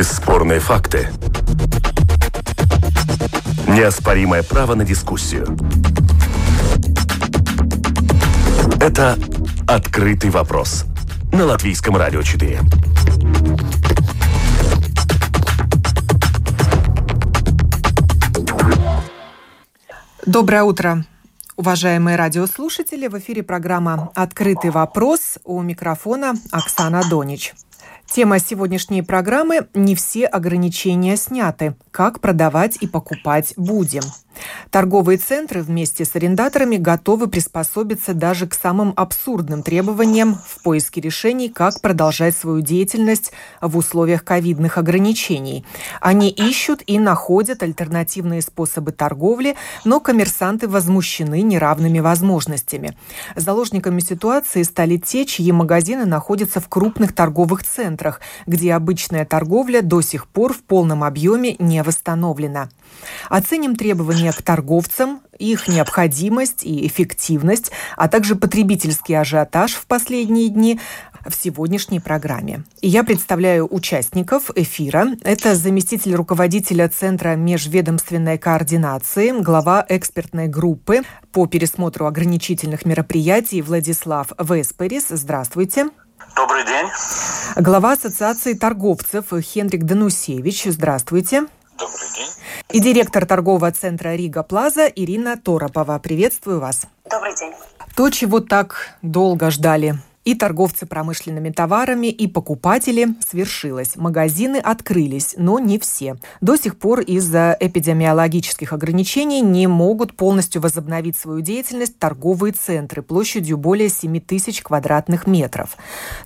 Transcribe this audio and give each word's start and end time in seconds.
Бесспорные 0.00 0.60
факты. 0.60 1.10
Неоспоримое 3.68 4.42
право 4.42 4.74
на 4.74 4.82
дискуссию. 4.82 5.46
Это 8.80 9.18
«Открытый 9.68 10.30
вопрос» 10.30 10.86
на 11.32 11.44
Латвийском 11.44 11.98
радио 11.98 12.22
4. 12.22 12.60
Доброе 20.24 20.62
утро, 20.62 21.04
уважаемые 21.56 22.16
радиослушатели. 22.16 23.06
В 23.06 23.18
эфире 23.18 23.42
программа 23.42 24.10
«Открытый 24.14 24.70
вопрос». 24.70 25.38
У 25.44 25.60
микрофона 25.60 26.36
Оксана 26.52 27.02
Донич. 27.10 27.52
Тема 28.12 28.40
сегодняшней 28.40 29.02
программы 29.02 29.68
«Не 29.72 29.94
все 29.94 30.26
ограничения 30.26 31.16
сняты. 31.16 31.76
Как 31.92 32.20
продавать 32.20 32.76
и 32.80 32.88
покупать 32.88 33.54
будем». 33.56 34.02
Торговые 34.70 35.18
центры 35.18 35.62
вместе 35.62 36.04
с 36.04 36.14
арендаторами 36.16 36.76
готовы 36.76 37.26
приспособиться 37.26 38.14
даже 38.14 38.46
к 38.46 38.54
самым 38.54 38.92
абсурдным 38.96 39.62
требованиям 39.62 40.38
в 40.46 40.62
поиске 40.62 41.00
решений, 41.00 41.48
как 41.48 41.80
продолжать 41.80 42.36
свою 42.36 42.60
деятельность 42.60 43.32
в 43.60 43.76
условиях 43.76 44.24
ковидных 44.24 44.78
ограничений. 44.78 45.64
Они 46.00 46.30
ищут 46.30 46.82
и 46.86 46.98
находят 46.98 47.62
альтернативные 47.62 48.42
способы 48.42 48.92
торговли, 48.92 49.56
но 49.84 50.00
коммерсанты 50.00 50.68
возмущены 50.68 51.42
неравными 51.42 52.00
возможностями. 52.00 52.96
Заложниками 53.36 54.00
ситуации 54.00 54.62
стали 54.62 54.96
те, 54.96 55.26
чьи 55.26 55.50
магазины 55.52 56.04
находятся 56.04 56.60
в 56.60 56.68
крупных 56.68 57.14
торговых 57.14 57.64
центрах, 57.64 58.20
где 58.46 58.74
обычная 58.74 59.24
торговля 59.24 59.82
до 59.82 60.00
сих 60.00 60.26
пор 60.26 60.52
в 60.52 60.62
полном 60.62 61.04
объеме 61.04 61.56
не 61.58 61.82
восстановлена. 61.82 62.68
Оценим 63.28 63.76
требования 63.76 64.32
к 64.32 64.42
торговцам, 64.42 65.20
их 65.38 65.68
необходимость 65.68 66.64
и 66.64 66.86
эффективность, 66.86 67.70
а 67.96 68.08
также 68.08 68.34
потребительский 68.34 69.14
ажиотаж 69.14 69.72
в 69.72 69.86
последние 69.86 70.48
дни 70.48 70.80
в 71.26 71.34
сегодняшней 71.34 72.00
программе. 72.00 72.64
И 72.80 72.88
я 72.88 73.04
представляю 73.04 73.68
участников 73.72 74.50
эфира. 74.54 75.08
Это 75.22 75.54
заместитель 75.54 76.14
руководителя 76.14 76.88
Центра 76.88 77.36
межведомственной 77.36 78.38
координации, 78.38 79.32
глава 79.40 79.84
экспертной 79.88 80.48
группы 80.48 81.02
по 81.32 81.46
пересмотру 81.46 82.06
ограничительных 82.06 82.84
мероприятий 82.84 83.62
Владислав 83.62 84.32
Весперис. 84.38 85.06
Здравствуйте. 85.10 85.90
Добрый 86.36 86.64
день. 86.64 86.86
Глава 87.56 87.92
Ассоциации 87.92 88.54
торговцев 88.54 89.26
Хенрик 89.40 89.84
Данусевич. 89.84 90.64
Здравствуйте. 90.66 91.46
Добрый 91.80 92.08
день. 92.14 92.28
И 92.72 92.80
директор 92.80 93.24
торгового 93.24 93.72
центра 93.72 94.14
Рига 94.14 94.42
Плаза 94.42 94.86
Ирина 94.86 95.38
Торопова. 95.38 95.98
Приветствую 95.98 96.60
вас. 96.60 96.82
Добрый 97.10 97.34
день. 97.34 97.52
То, 97.96 98.10
чего 98.10 98.40
так 98.40 98.90
долго 99.00 99.50
ждали 99.50 99.94
и 100.24 100.34
торговцы 100.34 100.84
промышленными 100.86 101.50
товарами, 101.50 102.08
и 102.08 102.26
покупатели 102.26 103.08
свершилось. 103.26 103.96
Магазины 103.96 104.58
открылись, 104.58 105.34
но 105.38 105.58
не 105.58 105.78
все. 105.78 106.16
До 106.40 106.56
сих 106.56 106.76
пор 106.76 107.00
из-за 107.00 107.56
эпидемиологических 107.58 108.72
ограничений 108.72 109.40
не 109.40 109.66
могут 109.66 110.14
полностью 110.16 110.60
возобновить 110.60 111.16
свою 111.16 111.40
деятельность 111.40 111.98
торговые 111.98 112.52
центры 112.52 113.02
площадью 113.02 113.56
более 113.56 113.88
7 113.88 114.20
тысяч 114.20 114.62
квадратных 114.62 115.26
метров. 115.26 115.76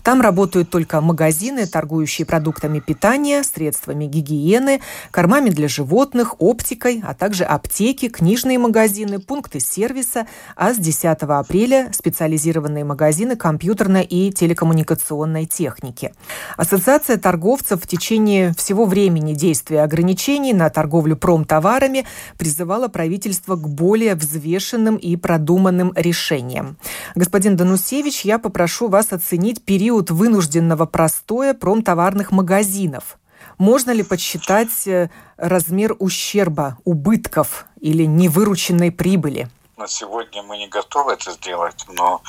Там 0.03 0.21
работают 0.21 0.71
только 0.71 1.01
магазины, 1.01 1.67
торгующие 1.67 2.27
продуктами 2.27 2.81
питания, 2.81 3.45
средствами 3.45 4.07
гигиены, 4.07 4.81
кормами 5.13 5.51
для 5.51 5.69
животных, 5.69 6.41
оптикой, 6.41 7.03
а 7.07 7.15
также 7.15 7.45
аптеки, 7.45 8.09
книжные 8.09 8.59
магазины, 8.59 9.21
пункты 9.21 9.61
сервиса, 9.61 10.27
а 10.57 10.75
с 10.75 10.79
10 10.79 11.05
апреля 11.23 11.91
специализированные 11.93 12.85
магазины 12.85 13.37
компьютер 13.37 13.84
компьютерной 13.85 14.05
и 14.05 14.33
телекоммуникационной 14.33 15.47
техники. 15.47 16.13
Ассоциация 16.57 17.17
торговцев 17.17 17.83
в 17.83 17.87
течение 17.87 18.55
всего 18.57 18.87
времени 18.87 19.35
действия 19.35 19.83
ограничений 19.83 20.55
на 20.55 20.71
торговлю 20.71 21.17
промтоварами 21.17 22.07
призывала 22.39 22.89
правительство 22.89 23.57
к 23.57 23.69
более 23.69 24.15
взвешенным 24.15 24.97
и 24.97 25.17
продуманным 25.17 25.93
решениям. 25.97 26.77
Господин 27.15 27.57
Данусевич, 27.57 28.25
я 28.25 28.39
попрошу 28.39 28.89
вас 28.89 29.13
оценить 29.13 29.63
период 29.63 30.11
вынужденного 30.11 30.87
простоя 30.87 31.55
промтоварных 31.55 32.33
магазинов. 32.33 33.19
Можно 33.59 33.93
ли 33.93 34.03
подсчитать 34.03 34.87
э, 34.87 35.11
размер 35.37 35.95
ущерба, 35.99 36.79
убытков 36.85 37.67
или 37.81 38.07
невырученной 38.07 38.91
прибыли? 38.91 39.49
На 39.77 39.89
сегодня 39.89 40.43
мы 40.45 40.57
не 40.57 40.69
готовы 40.69 41.15
это 41.15 41.33
сделать, 41.33 41.85
но 41.89 42.23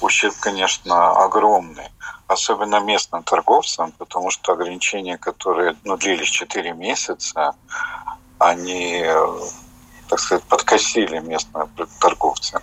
ущерб, 0.00 0.34
конечно, 0.40 1.10
огромный, 1.22 1.88
особенно 2.26 2.80
местным 2.80 3.22
торговцам, 3.24 3.92
потому 3.92 4.30
что 4.30 4.52
ограничения, 4.52 5.18
которые 5.18 5.76
ну, 5.84 5.98
длились 5.98 6.30
4 6.30 6.72
месяца, 6.72 7.54
они, 8.38 9.04
так 10.08 10.18
сказать, 10.18 10.44
подкосили 10.44 11.18
местные 11.18 11.68
торговцы. 12.00 12.58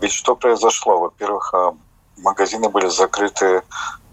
Ведь 0.00 0.12
что 0.12 0.34
произошло? 0.34 0.98
Во-первых, 0.98 1.54
а, 1.54 1.76
магазины 2.16 2.68
были 2.68 2.88
закрыты 2.88 3.62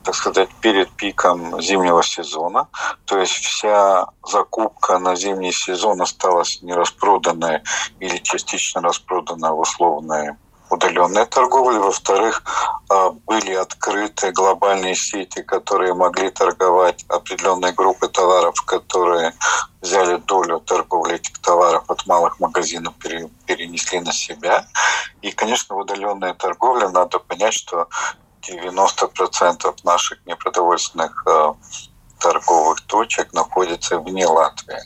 так 0.06 0.16
сказать, 0.16 0.50
перед 0.62 0.90
пиком 0.92 1.62
зимнего 1.62 2.04
сезона. 2.04 2.68
То 3.06 3.18
есть 3.18 3.34
вся 3.34 4.08
закупка 4.24 5.00
на 5.00 5.16
зимний 5.16 5.52
сезон 5.52 6.02
осталась 6.02 6.62
нераспроданной 6.62 7.62
или 8.00 8.18
частично 8.18 8.82
распроданная 8.82 9.52
в 9.52 9.60
условные 9.60 10.38
удаленной 10.70 11.26
торговли. 11.26 11.78
Во-вторых, 11.78 12.44
а, 12.90 13.10
были 13.10 13.54
открыты 13.54 14.32
глобальные 14.32 14.96
сети, 14.96 15.42
которые 15.42 15.94
могли 15.94 16.30
торговать 16.30 17.06
определенной 17.08 17.72
группой 17.72 18.10
товаров, 18.10 18.62
которые 18.66 19.34
взяли 19.82 20.18
долю 20.18 20.60
торговли 20.60 21.16
этих 21.16 21.38
товаров 21.40 21.84
от 21.88 22.06
малых 22.08 22.40
магазинов, 22.40 22.94
перенесли 23.46 24.00
на 24.00 24.12
себя. 24.12 24.66
И, 25.22 25.32
конечно, 25.32 25.76
в 25.76 25.80
удаленной 25.80 26.34
торговле 26.34 26.90
надо 26.90 27.20
понять, 27.20 27.54
что 27.54 27.88
90% 28.50 29.76
наших 29.84 30.26
непродовольственных 30.26 31.24
а, 31.28 31.56
торговых 32.20 32.82
точек 32.82 33.34
находится 33.34 34.00
вне 34.00 34.26
Латвии. 34.26 34.80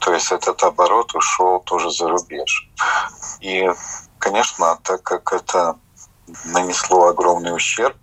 То 0.00 0.12
есть 0.12 0.32
этот 0.32 0.62
оборот 0.62 1.14
ушел 1.14 1.60
тоже 1.60 1.90
за 1.90 2.08
рубеж. 2.08 2.68
И 3.40 3.68
конечно, 4.18 4.78
так 4.82 5.02
как 5.02 5.32
это 5.32 5.76
нанесло 6.44 7.08
огромный 7.08 7.54
ущерб, 7.54 7.96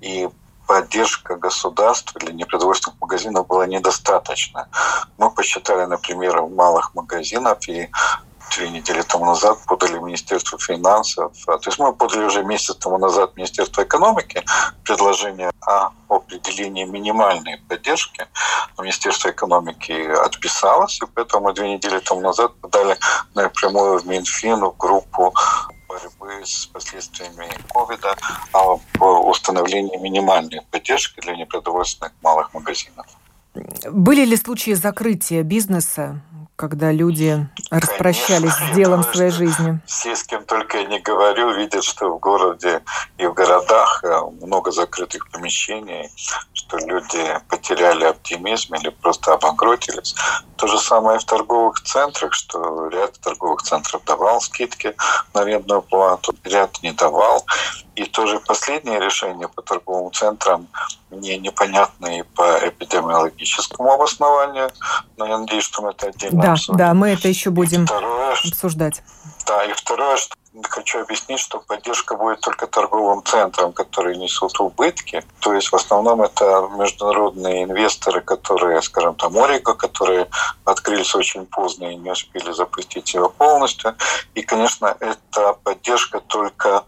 и 0.00 0.28
поддержка 0.66 1.36
государства 1.36 2.18
для 2.20 2.32
непродовольственных 2.32 3.00
магазинов 3.00 3.46
была 3.46 3.66
недостаточна. 3.66 4.68
Мы 5.16 5.30
посчитали, 5.30 5.84
например, 5.84 6.40
в 6.42 6.54
малых 6.54 6.94
магазинах 6.94 7.68
и 7.68 7.88
две 8.56 8.70
недели 8.70 9.02
тому 9.02 9.26
назад 9.26 9.58
подали 9.66 9.98
Министерству 9.98 10.58
финансов. 10.58 11.32
То 11.44 11.60
есть 11.66 11.78
мы 11.78 11.92
подали 11.92 12.24
уже 12.24 12.42
месяц 12.42 12.76
тому 12.76 12.98
назад 12.98 13.36
Министерству 13.36 13.82
экономики 13.82 14.42
предложение 14.84 15.50
о 15.60 15.90
определении 16.08 16.84
минимальной 16.84 17.58
поддержки. 17.68 18.26
Министерство 18.78 19.30
экономики 19.30 19.92
отписалось, 20.24 21.00
и 21.02 21.06
поэтому 21.14 21.46
мы 21.46 21.54
две 21.54 21.74
недели 21.74 21.98
тому 21.98 22.20
назад 22.20 22.54
подали 22.60 22.96
напрямую 23.34 23.98
в 23.98 24.06
Минфин 24.06 24.60
группу 24.78 25.34
борьбы 25.88 26.44
с 26.44 26.66
последствиями 26.66 27.48
ковида 27.68 28.16
об 28.52 28.80
установлении 29.00 29.96
минимальной 29.98 30.62
поддержки 30.70 31.20
для 31.20 31.36
непродовольственных 31.36 32.12
малых 32.22 32.52
магазинов. 32.54 33.06
Были 33.90 34.24
ли 34.24 34.36
случаи 34.36 34.72
закрытия 34.72 35.42
бизнеса 35.42 36.20
когда 36.56 36.90
люди 36.90 37.46
распрощались 37.70 38.54
Конечно, 38.54 38.72
с 38.72 38.76
делом 38.76 39.02
своей 39.04 39.30
жизни. 39.30 39.78
Все, 39.86 40.16
с 40.16 40.24
кем 40.24 40.44
только 40.44 40.78
я 40.78 40.84
не 40.86 40.98
говорю, 41.00 41.52
видят, 41.52 41.84
что 41.84 42.08
в 42.08 42.18
городе 42.18 42.82
и 43.18 43.26
в 43.26 43.34
городах 43.34 44.02
э, 44.02 44.20
много 44.40 44.72
закрытых 44.72 45.30
помещений, 45.30 46.10
что 46.54 46.78
люди 46.78 47.38
потеряли 47.48 48.04
оптимизм 48.04 48.74
или 48.74 48.88
просто 48.88 49.34
обанкротились. 49.34 50.14
То 50.56 50.66
же 50.66 50.78
самое 50.78 51.18
и 51.18 51.20
в 51.20 51.24
торговых 51.24 51.82
центрах, 51.82 52.32
что 52.32 52.88
ряд 52.88 53.20
торговых 53.20 53.62
центров 53.62 54.02
давал 54.04 54.40
скидки 54.40 54.94
на 55.34 55.42
арендную 55.42 55.82
плату, 55.82 56.34
ряд 56.44 56.82
не 56.82 56.92
давал. 56.92 57.44
И 57.94 58.04
тоже 58.04 58.40
последнее 58.40 59.00
решение 59.00 59.48
по 59.48 59.62
торговым 59.62 60.12
центрам 60.12 60.68
мне 61.10 61.38
непонятно 61.38 62.18
и 62.18 62.22
по 62.22 62.58
эпидемиологическому 62.68 63.92
обоснованию, 63.92 64.70
но 65.16 65.26
я 65.26 65.38
надеюсь, 65.38 65.64
что 65.64 65.82
мы 65.82 65.90
это 65.90 66.08
отдельно 66.08 66.42
да. 66.68 66.74
Да, 66.74 66.94
мы 66.94 67.10
это 67.10 67.28
еще 67.28 67.50
будем 67.50 67.86
второе, 67.86 68.32
обсуждать. 68.32 69.02
Да, 69.46 69.64
и 69.64 69.72
второе, 69.72 70.16
что 70.16 70.34
хочу 70.64 71.00
объяснить, 71.00 71.40
что 71.40 71.60
поддержка 71.60 72.16
будет 72.16 72.40
только 72.40 72.66
торговым 72.66 73.24
центрам, 73.24 73.72
которые 73.72 74.16
несут 74.16 74.58
убытки. 74.60 75.24
То 75.40 75.52
есть 75.52 75.68
в 75.68 75.76
основном 75.76 76.22
это 76.22 76.68
международные 76.76 77.64
инвесторы, 77.64 78.20
которые, 78.20 78.80
скажем, 78.82 79.14
там 79.14 79.36
Ориго, 79.38 79.74
которые 79.74 80.28
открылись 80.64 81.14
очень 81.14 81.46
поздно 81.46 81.92
и 81.92 81.96
не 81.96 82.10
успели 82.10 82.52
запустить 82.52 83.12
его 83.14 83.28
полностью. 83.28 83.94
И, 84.34 84.42
конечно, 84.42 84.96
это 84.98 85.54
поддержка 85.62 86.20
только 86.20 86.84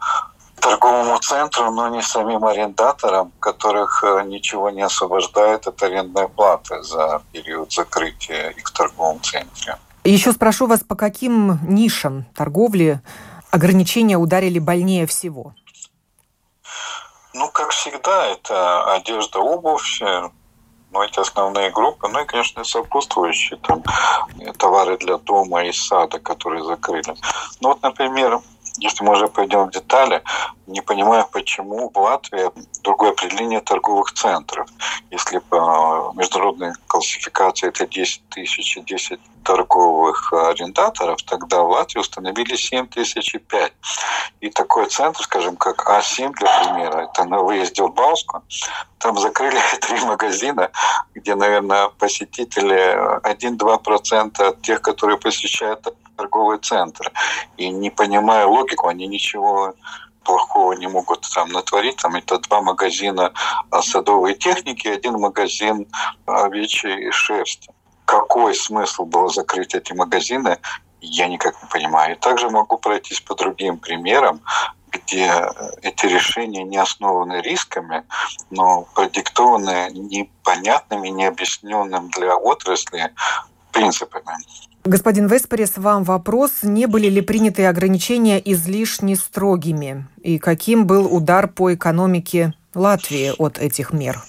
торговому 0.61 1.19
центру, 1.21 1.71
но 1.71 1.89
не 1.89 2.03
самим 2.03 2.45
арендаторам, 2.45 3.33
которых 3.41 4.05
э, 4.05 4.23
ничего 4.25 4.71
не 4.71 4.83
освобождает 4.83 5.67
от 5.67 5.83
арендной 5.83 6.29
платы 6.29 6.83
за 6.83 7.23
период 7.33 7.73
закрытия 7.73 8.51
их 8.51 8.69
в 8.69 8.73
торговом 8.73 9.23
центре. 9.23 9.79
Еще 10.05 10.33
спрошу 10.33 10.67
вас, 10.67 10.81
по 10.81 10.95
каким 10.95 11.59
нишам 11.63 12.25
торговли 12.35 13.01
ограничения 13.51 14.17
ударили 14.17 14.59
больнее 14.59 15.07
всего? 15.07 15.55
Ну, 17.35 17.49
как 17.51 17.71
всегда, 17.71 18.27
это 18.27 18.95
одежда, 18.95 19.39
обувь, 19.39 20.01
ну, 20.91 21.03
эти 21.03 21.21
основные 21.21 21.71
группы, 21.71 22.09
ну 22.09 22.23
и, 22.23 22.25
конечно, 22.25 22.65
сопутствующие 22.65 23.59
там 23.59 23.83
товары 24.57 24.97
для 24.97 25.19
дома 25.19 25.65
и 25.65 25.73
сада, 25.73 26.19
которые 26.19 26.65
закрыли. 26.65 27.15
Ну 27.61 27.69
вот, 27.69 27.83
например, 27.83 28.41
если 28.81 29.05
мы 29.05 29.13
уже 29.13 29.29
пойдем 29.29 29.67
в 29.67 29.71
детали, 29.71 30.23
не 30.67 30.81
понимаю, 30.81 31.27
почему 31.33 31.91
в 31.93 31.99
Латвии 31.99 32.51
другое 32.83 33.11
определение 33.11 33.61
торговых 33.61 34.13
центров. 34.13 34.69
Если 35.11 35.39
по 35.39 36.13
международной 36.15 36.73
классификации 36.87 37.69
это 37.69 37.87
10 37.87 38.29
тысяч 38.29 38.77
и 38.77 38.81
10 38.81 39.19
торговых 39.45 40.33
арендаторов, 40.33 41.23
тогда 41.23 41.63
в 41.63 41.71
Латвии 41.71 42.01
установили 42.01 42.55
7 42.55 42.87
тысяч 42.89 43.35
и 43.35 43.39
5. 43.39 43.73
И 44.41 44.51
такой 44.51 44.87
центр, 44.87 45.23
скажем, 45.23 45.57
как 45.57 45.89
А7, 45.89 46.33
для 46.35 46.61
примера, 46.61 47.09
это 47.11 47.25
на 47.25 47.41
выезде 47.41 47.83
в 47.83 47.93
Бауску, 47.93 48.43
там 48.99 49.19
закрыли 49.19 49.59
три 49.81 50.05
магазина, 50.05 50.71
где, 51.15 51.35
наверное, 51.35 51.89
посетители 51.99 52.95
1-2% 53.23 54.43
от 54.43 54.63
тех, 54.63 54.83
которые 54.83 55.19
посещают 55.19 55.89
торговый 56.19 56.59
центр. 56.59 57.11
И 57.57 57.71
не 57.71 57.91
понимая 57.91 58.47
логику, 58.47 58.89
они 58.89 59.07
ничего 59.07 59.75
плохого 60.25 60.73
не 60.75 60.89
могут 60.89 61.27
там 61.35 61.49
натворить. 61.51 61.97
Там 61.97 62.17
это 62.17 62.39
два 62.39 62.61
магазина 62.61 63.33
а, 63.71 63.81
садовой 63.83 64.35
техники, 64.35 64.89
один 64.89 65.15
магазин 65.15 65.87
овечьей 66.27 67.11
шерсти. 67.13 67.71
Какой 68.05 68.55
смысл 68.55 69.05
было 69.05 69.29
закрыть 69.29 69.75
эти 69.75 69.93
магазины, 69.93 70.59
я 71.01 71.29
никак 71.29 71.63
не 71.63 71.69
понимаю. 71.69 72.17
И 72.17 72.19
также 72.19 72.51
могу 72.51 72.77
пройтись 72.79 73.21
по 73.21 73.35
другим 73.35 73.79
примерам, 73.79 74.41
где 74.91 75.31
эти 75.83 76.07
решения 76.07 76.65
не 76.65 76.79
основаны 76.79 77.41
рисками, 77.43 78.05
но 78.51 78.87
продиктованы 78.95 79.91
непонятными, 79.93 81.09
необъясненным 81.09 82.09
для 82.11 82.37
отрасли 82.37 83.13
принципами. 83.73 84.35
Господин 84.89 85.27
Веспорес, 85.27 85.77
вам 85.77 86.03
вопрос, 86.03 86.63
не 86.63 86.87
были 86.87 87.09
ли 87.09 87.21
приняты 87.21 87.67
ограничения 87.67 88.41
излишне 88.43 89.17
строгими? 89.17 90.07
И 90.23 90.39
каким 90.39 90.87
был 90.87 91.15
удар 91.15 91.47
по 91.47 91.75
экономике 91.75 92.55
Латвии 92.75 93.33
от 93.37 93.59
этих 93.59 93.93
мер? 93.93 94.23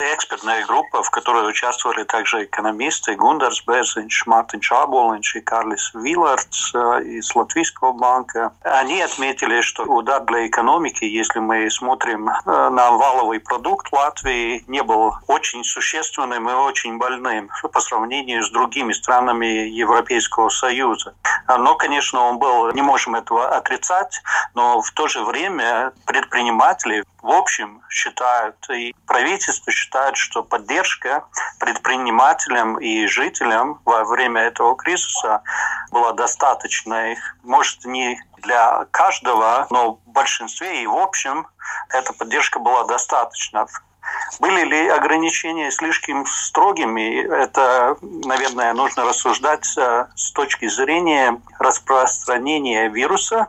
Экспертная 0.00 0.64
группа, 0.64 1.02
в 1.02 1.10
которой 1.10 1.50
участвовали 1.50 2.04
также 2.04 2.44
экономисты 2.44 3.16
Гундарс 3.16 3.64
Берзинч, 3.66 4.26
Мартин 4.26 4.60
Чаболинч 4.60 5.34
и 5.34 5.40
Карлис 5.40 5.90
Виллардс 5.92 6.72
э, 6.72 7.02
из 7.02 7.34
Латвийского 7.34 7.92
банка, 7.92 8.52
они 8.62 9.00
отметили, 9.02 9.60
что 9.60 9.82
удар 9.82 10.24
для 10.24 10.46
экономики, 10.46 11.02
если 11.02 11.40
мы 11.40 11.68
смотрим 11.68 12.28
э, 12.28 12.32
на 12.46 12.92
валовый 12.92 13.40
продукт 13.40 13.92
Латвии, 13.92 14.62
не 14.68 14.84
был 14.84 15.14
очень 15.26 15.64
существенным 15.64 16.48
и 16.48 16.52
очень 16.52 16.96
больным 16.96 17.50
по 17.72 17.80
сравнению 17.80 18.44
с 18.44 18.50
другими 18.50 18.92
странами 18.92 19.68
Европейского 19.68 20.48
Союза. 20.48 21.14
Но, 21.48 21.74
конечно, 21.74 22.20
он 22.20 22.38
был, 22.38 22.70
не 22.72 22.82
можем 22.82 23.16
этого 23.16 23.48
отрицать, 23.56 24.22
но 24.54 24.80
в 24.80 24.90
то 24.92 25.08
же 25.08 25.24
время 25.24 25.92
предприниматели 26.06 27.02
в 27.20 27.30
общем 27.30 27.82
считают, 27.90 28.56
и 28.70 28.94
правительство 29.06 29.72
считает, 29.72 29.87
что 30.16 30.42
поддержка 30.42 31.24
предпринимателям 31.58 32.78
и 32.78 33.06
жителям 33.06 33.80
во 33.84 34.04
время 34.04 34.42
этого 34.42 34.76
кризиса 34.76 35.42
была 35.90 36.12
достаточной. 36.12 37.18
Может, 37.42 37.84
не 37.84 38.20
для 38.42 38.86
каждого, 38.90 39.66
но 39.70 39.94
в 39.94 40.08
большинстве 40.08 40.82
и 40.82 40.86
в 40.86 40.96
общем 40.96 41.46
эта 41.90 42.12
поддержка 42.12 42.58
была 42.58 42.84
достаточна. 42.84 43.66
Были 44.40 44.64
ли 44.64 44.88
ограничения 44.88 45.70
слишком 45.70 46.24
строгими? 46.26 47.22
Это, 47.22 47.96
наверное, 48.00 48.72
нужно 48.72 49.04
рассуждать 49.04 49.66
э, 49.76 50.06
с 50.14 50.30
точки 50.32 50.68
зрения 50.68 51.40
распространения 51.58 52.88
вируса. 52.88 53.48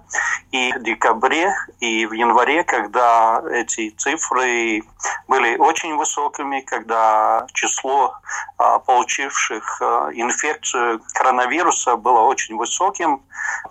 И 0.52 0.72
в 0.74 0.82
декабре, 0.82 1.54
и 1.80 2.08
в 2.08 2.14
январе, 2.14 2.64
когда 2.64 3.44
эти 3.52 3.90
цифры 3.92 4.84
были 5.28 5.58
очень 5.58 5.96
высокими, 5.96 6.62
когда 6.62 7.46
число 7.54 8.16
а, 8.58 8.80
получивших 8.80 9.82
э, 9.82 9.86
инфекцию 10.14 11.02
коронавируса 11.14 11.96
было 11.96 12.22
очень 12.22 12.58
высоким, 12.58 13.22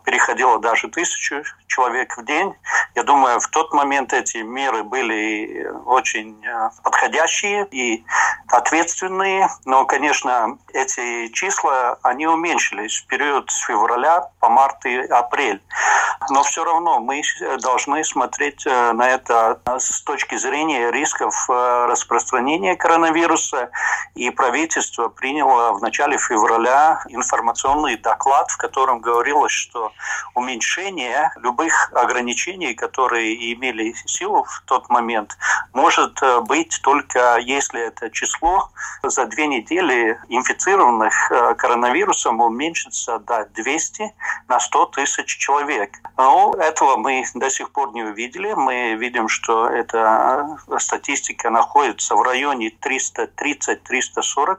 переходило 0.05 0.59
даже 0.59 0.89
тысячу 0.89 1.43
человек 1.67 2.17
в 2.17 2.25
день. 2.25 2.55
Я 2.95 3.03
думаю, 3.03 3.41
в 3.41 3.49
тот 3.49 3.73
момент 3.73 4.13
эти 4.13 4.39
меры 4.39 4.83
были 4.83 5.69
очень 5.85 6.45
э, 6.45 6.71
подходящие 6.83 7.67
и 7.71 8.05
ответственные. 8.49 9.49
Но, 9.65 9.85
конечно, 9.85 10.59
эти 10.73 11.29
числа, 11.29 11.99
они 12.03 12.27
уменьшились 12.27 13.03
в 13.03 13.07
период 13.07 13.51
с 13.51 13.59
февраля 13.67 14.29
по 14.41 14.49
март 14.49 14.85
и 14.87 14.99
апрель. 14.99 15.63
Но 16.31 16.43
все 16.43 16.65
равно 16.65 17.01
мы 17.01 17.23
должны 17.63 18.05
смотреть 18.05 18.67
э, 18.67 18.93
на 18.93 19.09
это 19.09 19.61
с 19.79 20.03
точки 20.03 20.37
зрения 20.37 20.91
рисков 20.91 21.35
э, 21.49 21.87
распространения 21.87 22.77
коронавируса. 22.77 23.71
И 24.15 24.31
правительство 24.31 25.09
приняло 25.09 25.73
в 25.73 25.81
начале 25.81 26.19
февраля 26.19 27.03
информационный 27.09 27.97
доклад, 27.97 28.51
в 28.51 28.57
котором 28.57 29.01
говорилось, 29.01 29.53
что 29.53 29.93
уменьшение 30.35 31.33
любых 31.37 31.93
ограничений, 31.95 32.75
которые 32.75 33.53
имели 33.55 33.95
силу 34.07 34.45
в 34.45 34.63
тот 34.67 34.89
момент, 34.89 35.37
может 35.73 36.21
э, 36.23 36.41
быть 36.69 36.83
только 36.83 37.39
если 37.39 37.87
это 37.87 38.11
число 38.11 38.71
за 39.03 39.27
две 39.27 39.47
недели 39.47 40.19
инфицированных 40.29 41.33
коронавирусом 41.57 42.41
уменьшится 42.41 43.19
до 43.19 43.47
200 43.55 44.15
на 44.49 44.61
100 44.61 44.87
тысяч 44.87 45.39
человек. 45.39 45.99
Но 46.17 46.55
этого 46.59 46.97
мы 46.97 47.25
до 47.35 47.51
сих 47.51 47.71
пор 47.71 47.93
не 47.93 48.03
увидели. 48.03 48.53
Мы 48.53 48.95
видим, 48.95 49.29
что 49.29 49.69
эта 49.69 50.59
статистика 50.79 51.51
находится 51.51 52.15
в 52.15 52.23
районе 52.23 52.71
330-340 52.71 54.59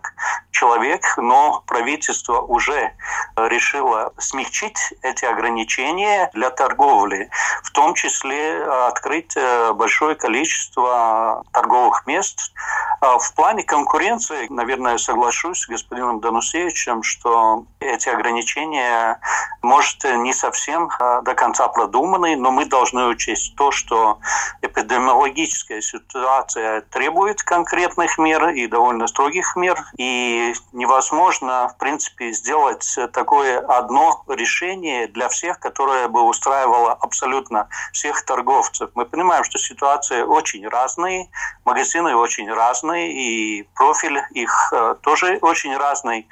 человек, 0.51 1.01
но 1.17 1.63
правительство 1.67 2.41
уже 2.41 2.93
решило 3.35 4.13
смягчить 4.17 4.93
эти 5.01 5.25
ограничения 5.25 6.29
для 6.33 6.49
торговли, 6.49 7.29
в 7.63 7.71
том 7.71 7.93
числе 7.93 8.63
открыть 8.63 9.37
большое 9.73 10.15
количество 10.15 11.43
торговых 11.53 11.98
мест. 12.07 12.53
В 13.01 13.33
плане 13.35 13.63
конкуренции, 13.63 14.47
наверное, 14.49 14.97
соглашусь 14.97 15.61
с 15.61 15.67
господином 15.67 16.19
Данусевичем, 16.19 17.03
что 17.03 17.65
эти 17.79 18.09
ограничения, 18.09 19.19
может, 19.61 20.03
не 20.03 20.33
совсем 20.33 20.89
до 20.99 21.33
конца 21.33 21.67
продуманы, 21.67 22.35
но 22.35 22.51
мы 22.51 22.65
должны 22.65 23.05
учесть 23.05 23.55
то, 23.55 23.71
что 23.71 24.19
эпидемиологическая 24.61 25.81
ситуация 25.81 26.81
требует 26.81 27.41
конкретных 27.43 28.17
мер 28.17 28.49
и 28.49 28.67
довольно 28.67 29.07
строгих 29.07 29.55
мер, 29.55 29.77
и 29.97 30.53
невозможно, 30.73 31.69
в 31.69 31.77
принципе, 31.77 32.31
сделать 32.31 32.97
такое 33.13 33.59
одно 33.59 34.23
решение 34.27 35.07
для 35.07 35.29
всех, 35.29 35.59
которое 35.59 36.07
бы 36.07 36.21
устраивало 36.21 36.93
абсолютно 36.93 37.69
всех 37.93 38.25
торговцев. 38.25 38.89
Мы 38.93 39.05
понимаем, 39.05 39.43
что 39.43 39.57
ситуации 39.57 40.21
очень 40.21 40.67
разные, 40.67 41.29
магазины 41.65 41.88
очень 41.97 42.51
разные, 42.51 43.11
и 43.11 43.63
профиль 43.75 44.19
их 44.31 44.73
э, 44.73 44.95
тоже 45.01 45.39
очень 45.41 45.75
разный. 45.75 46.27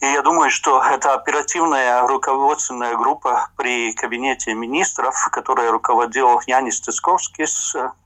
И 0.00 0.06
я 0.06 0.22
думаю, 0.22 0.50
что 0.50 0.82
это 0.82 1.12
оперативная 1.12 2.06
руководственная 2.06 2.96
группа 2.96 3.50
при 3.56 3.92
кабинете 3.92 4.54
министров, 4.54 5.28
которая 5.30 5.70
руководил 5.70 6.40
Янис 6.46 6.80
Тысковский, 6.80 7.46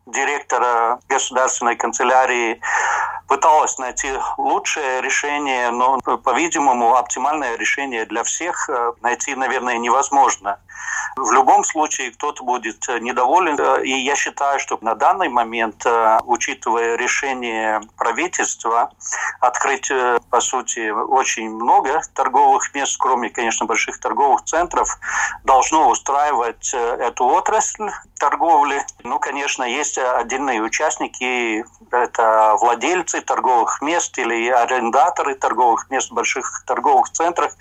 директора 0.07 0.99
государственной 1.09 1.77
канцелярии 1.77 2.61
пыталась 3.27 3.79
найти 3.79 4.09
лучшее 4.37 5.01
решение, 5.01 5.71
но, 5.71 5.99
по-видимому, 5.99 6.97
оптимальное 6.97 7.57
решение 7.57 8.05
для 8.05 8.23
всех 8.23 8.69
э, 8.69 8.93
найти, 9.01 9.35
наверное, 9.35 9.79
невозможно. 9.79 10.59
В 11.17 11.33
любом 11.33 11.65
случае 11.65 12.11
кто-то 12.11 12.45
будет 12.45 12.89
э, 12.89 12.99
недоволен. 12.99 13.59
Э, 13.59 13.83
и 13.83 13.91
я 14.05 14.15
считаю, 14.17 14.61
что 14.61 14.79
на 14.83 14.95
данный 14.95 15.29
момент, 15.29 15.87
учитывая 16.25 16.97
решение 16.97 17.81
правительства, 17.97 18.91
открыть, 19.41 19.91
по 20.31 20.41
сути, 20.41 20.91
очень 20.91 21.51
много 21.51 22.01
торговых 22.15 22.75
мест, 22.75 22.97
кроме, 22.99 23.31
конечно, 23.31 23.67
больших 23.67 23.99
торговых 24.01 24.45
центров, 24.45 24.89
должно 25.45 25.89
устраивать 25.89 26.73
эту 26.75 27.27
отрасль 27.27 27.91
торговли. 28.19 28.85
Ну, 29.03 29.19
конечно, 29.19 29.65
есть 29.65 29.94
отдельные 29.99 30.63
участники, 30.63 31.65
это 31.91 32.57
владельцы 32.61 33.21
торговых 33.21 33.81
мест 33.83 34.17
или 34.19 34.49
арендаторы 34.49 35.35
торговых 35.35 35.91
мест 35.91 36.13
больших 36.13 36.65
торговых 36.67 37.11
центрах, 37.11 37.53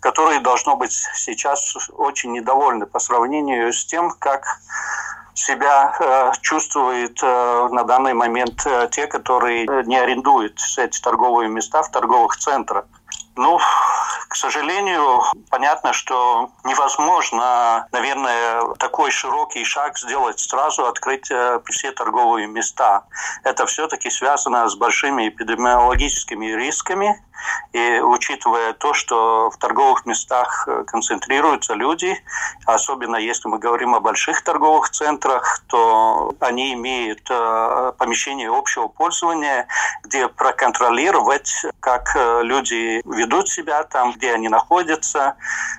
которые, 0.00 0.40
должно 0.40 0.76
быть, 0.76 0.92
сейчас 0.92 1.90
очень 1.90 2.32
недовольны 2.32 2.86
по 2.86 2.98
сравнению 2.98 3.72
с 3.72 3.84
тем, 3.84 4.10
как 4.18 4.44
себя 5.34 5.94
э, 5.98 6.32
чувствуют 6.40 7.18
э, 7.22 7.68
на 7.70 7.84
данный 7.84 8.14
момент 8.14 8.66
э, 8.66 8.88
те, 8.90 9.06
которые 9.06 9.66
не 9.86 9.96
арендуют 9.96 10.60
эти 10.76 11.00
торговые 11.00 11.48
места 11.48 11.82
в 11.82 11.90
торговых 11.90 12.36
центрах. 12.36 12.84
Ну, 13.40 13.58
к 14.28 14.36
сожалению, 14.36 15.22
понятно, 15.48 15.94
что 15.94 16.50
невозможно, 16.64 17.88
наверное, 17.90 18.74
такой 18.74 19.10
широкий 19.10 19.64
шаг 19.64 19.96
сделать 19.98 20.38
сразу, 20.38 20.84
открыть 20.84 21.30
э, 21.30 21.58
все 21.64 21.90
торговые 21.92 22.46
места. 22.46 23.04
Это 23.42 23.64
все-таки 23.64 24.10
связано 24.10 24.68
с 24.68 24.76
большими 24.76 25.30
эпидемиологическими 25.30 26.48
рисками, 26.48 27.24
и 27.72 28.00
учитывая 28.00 28.72
то, 28.72 28.94
что 28.94 29.50
в 29.50 29.56
торговых 29.58 30.06
местах 30.06 30.64
э, 30.66 30.84
концентрируются 30.86 31.74
люди, 31.74 32.16
особенно 32.66 33.16
если 33.16 33.48
мы 33.48 33.58
говорим 33.58 33.94
о 33.94 34.00
больших 34.00 34.42
торговых 34.42 34.90
центрах, 34.90 35.62
то 35.68 36.34
они 36.40 36.74
имеют 36.74 37.22
э, 37.30 37.92
помещение 37.96 38.50
общего 38.50 38.88
пользования, 38.88 39.66
где 40.02 40.28
проконтролировать, 40.28 41.64
как 41.78 42.16
э, 42.16 42.42
люди 42.42 43.02
ведут 43.04 43.48
себя 43.48 43.84
там, 43.84 44.12
где 44.12 44.32
они 44.32 44.48
находятся, 44.48 45.36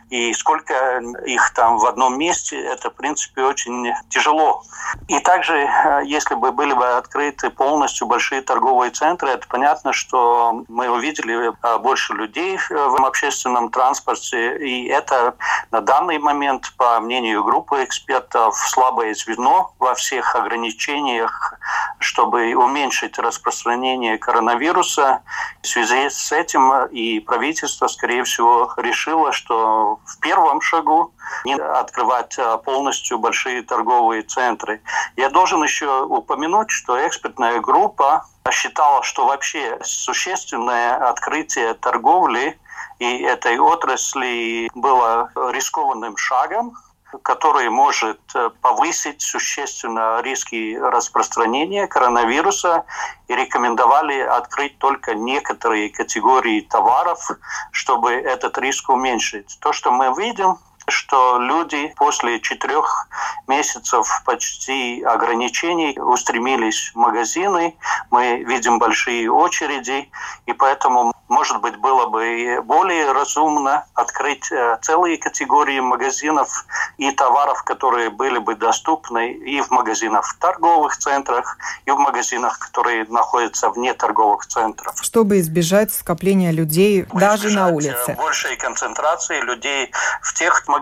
и 0.10 0.34
сколько 0.34 1.02
их 1.26 1.54
там 1.54 1.78
в 1.78 1.86
одном 1.86 2.18
месте, 2.18 2.58
это, 2.58 2.90
в 2.90 2.96
принципе, 2.96 3.44
очень 3.44 3.94
тяжело. 4.10 4.64
И 5.08 5.20
также, 5.20 5.70
если 6.06 6.36
бы 6.36 6.52
были 6.52 6.74
бы 6.74 6.98
открыты 6.98 7.50
полностью 7.50 8.08
большие 8.08 8.42
торговые 8.42 8.92
центры, 8.92 9.30
это 9.30 9.48
понятно, 9.48 9.94
что 9.94 10.64
мы 10.68 10.90
увидели 10.90 11.51
Э, 11.64 11.78
больше 11.78 12.14
людей 12.14 12.58
в 12.58 13.06
общественном 13.06 13.70
транспорте. 13.70 14.58
И 14.58 14.88
это 14.88 15.36
на 15.72 15.82
данный 15.82 16.18
момент, 16.20 16.74
по 16.78 17.00
мнению 17.00 17.44
группы 17.44 17.84
экспертов, 17.84 18.56
слабое 18.58 19.14
звено 19.14 19.74
во 19.80 19.94
всех 19.96 20.36
ограничениях, 20.36 21.54
чтобы 22.00 22.56
уменьшить 22.56 23.18
распространение 23.20 24.18
коронавируса. 24.18 25.22
В 25.62 25.68
связи 25.68 26.10
с 26.10 26.32
этим 26.32 26.86
и 26.88 27.20
правительство, 27.20 27.88
скорее 27.88 28.24
всего, 28.24 28.74
решило, 28.78 29.32
что 29.32 30.00
в 30.06 30.20
первом 30.20 30.62
шагу 30.62 31.14
не 31.46 31.54
открывать 31.56 32.38
э, 32.38 32.58
полностью 32.64 33.20
большие 33.20 33.64
торговые 33.64 34.24
центры. 34.24 34.82
Я 35.16 35.30
должен 35.30 35.64
еще 35.64 36.04
упомянуть, 36.04 36.70
что 36.70 37.06
экспертная 37.08 37.60
группа 37.60 38.26
считала, 38.52 39.04
что 39.04 39.26
вообще 39.26 39.80
существенное 39.84 41.10
открытие 41.10 41.74
торговли 41.76 42.60
и 43.00 43.20
этой 43.22 43.58
отрасли 43.60 44.70
было 44.76 45.32
рискованным 45.52 46.18
шагом, 46.18 46.76
который 47.24 47.70
может 47.70 48.20
э, 48.36 48.50
повысить 48.62 49.22
существенно 49.22 50.22
риски 50.22 50.78
распространения 50.78 51.88
коронавируса 51.88 52.86
и 53.28 53.36
рекомендовали 53.36 54.20
открыть 54.20 54.78
только 54.78 55.16
некоторые 55.16 55.90
категории 55.90 56.62
товаров, 56.62 57.32
чтобы 57.72 58.14
этот 58.14 58.58
риск 58.58 58.90
уменьшить. 58.90 59.58
То, 59.62 59.74
что 59.74 59.92
мы 59.92 60.14
видим, 60.18 60.58
что 60.92 61.40
люди 61.40 61.94
после 61.96 62.40
четырех 62.40 63.08
месяцев 63.48 64.08
почти 64.26 65.02
ограничений 65.04 65.98
устремились 66.00 66.92
в 66.94 66.98
магазины. 66.98 67.76
Мы 68.10 68.44
видим 68.44 68.80
большие 68.80 69.32
очереди, 69.32 70.10
и 70.46 70.54
поэтому, 70.54 71.14
может 71.28 71.62
быть, 71.62 71.78
было 71.78 72.08
бы 72.08 72.62
более 72.64 73.12
разумно 73.12 73.86
открыть 73.94 74.52
э, 74.52 74.78
целые 74.82 75.18
категории 75.18 75.80
магазинов 75.80 76.66
и 76.98 77.12
товаров, 77.12 77.64
которые 77.64 78.10
были 78.10 78.40
бы 78.40 78.56
доступны 78.56 79.32
и 79.32 79.62
в 79.62 79.72
магазинах 79.72 80.26
в 80.26 80.38
торговых 80.38 80.98
центрах, 80.98 81.58
и 81.86 81.92
в 81.92 81.98
магазинах, 81.98 82.60
которые 82.60 83.06
находятся 83.06 83.70
вне 83.70 83.94
торговых 83.94 84.46
центров. 84.46 84.96
Чтобы 85.02 85.40
избежать 85.40 85.94
скопления 85.94 86.52
людей 86.52 87.06
даже 87.14 87.50
на 87.50 87.70
э, 87.70 87.74
улице. 87.74 88.16
Большей 88.18 88.58
концентрации 88.58 89.40
людей 89.42 89.92
в 90.22 90.34
тех 90.34 90.68
магазинах, 90.68 90.81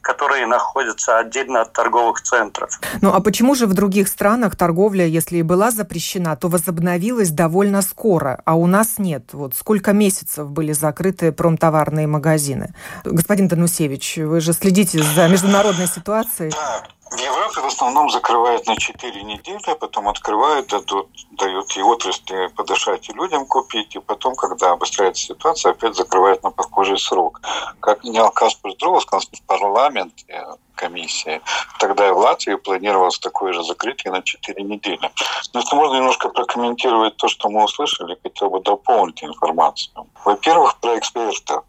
которые 0.00 0.46
находятся 0.46 1.18
отдельно 1.18 1.62
от 1.62 1.72
торговых 1.72 2.20
центров. 2.22 2.80
Ну 3.00 3.12
а 3.12 3.20
почему 3.20 3.54
же 3.54 3.66
в 3.66 3.74
других 3.74 4.08
странах 4.08 4.56
торговля, 4.56 5.06
если 5.06 5.38
и 5.38 5.42
была 5.42 5.70
запрещена, 5.70 6.36
то 6.36 6.48
возобновилась 6.48 7.30
довольно 7.30 7.82
скоро, 7.82 8.40
а 8.44 8.54
у 8.54 8.66
нас 8.66 8.98
нет? 8.98 9.32
Вот 9.32 9.54
сколько 9.54 9.92
месяцев 9.92 10.50
были 10.50 10.72
закрыты 10.72 11.32
промтоварные 11.32 12.06
магазины? 12.06 12.74
Господин 13.04 13.48
Данусевич, 13.48 14.18
вы 14.18 14.40
же 14.40 14.52
следите 14.52 15.02
за 15.02 15.28
международной 15.28 15.86
ситуацией. 15.86 16.50
Да, 16.50 16.82
в 17.10 17.18
Европе 17.18 17.60
в 17.60 17.66
основном 17.66 18.10
закрывают 18.10 18.66
на 18.66 18.76
4 18.76 19.22
недели, 19.22 19.70
а 19.70 19.74
потом 19.74 20.08
открывают, 20.08 20.68
дадут, 20.68 21.08
дают 21.32 21.76
и 21.76 21.82
отрасли 21.82 22.48
подышать, 22.48 23.08
и 23.08 23.12
людям 23.12 23.46
купить, 23.46 23.96
и 23.96 23.98
потом, 23.98 24.34
когда 24.34 24.72
обостряется 24.72 25.22
ситуация, 25.22 25.72
опять 25.72 25.96
закрывают 25.96 26.42
на 26.42 26.50
похожий 26.50 26.98
срок. 26.98 27.40
Как 27.80 28.04
менял 28.04 28.30
Каспар 28.30 28.74
Друловскан 28.76 29.20
в 29.20 29.42
парламенте, 29.46 30.46
комиссии. 30.78 31.40
Тогда 31.78 32.08
и 32.08 32.12
в 32.12 32.18
Латвии 32.18 32.54
планировалось 32.54 33.18
такое 33.18 33.52
же 33.52 33.64
закрытие 33.64 34.12
на 34.12 34.22
4 34.22 34.62
недели. 34.62 35.10
Но 35.52 35.60
если 35.60 35.76
можно 35.76 35.96
немножко 35.96 36.28
прокомментировать 36.28 37.16
то, 37.16 37.28
что 37.28 37.50
мы 37.50 37.64
услышали, 37.64 38.16
хотел 38.22 38.48
бы 38.48 38.60
дополнить 38.60 39.22
информацию. 39.22 40.06
Во-первых, 40.24 40.78
про 40.78 40.96
экспертов. 40.96 41.64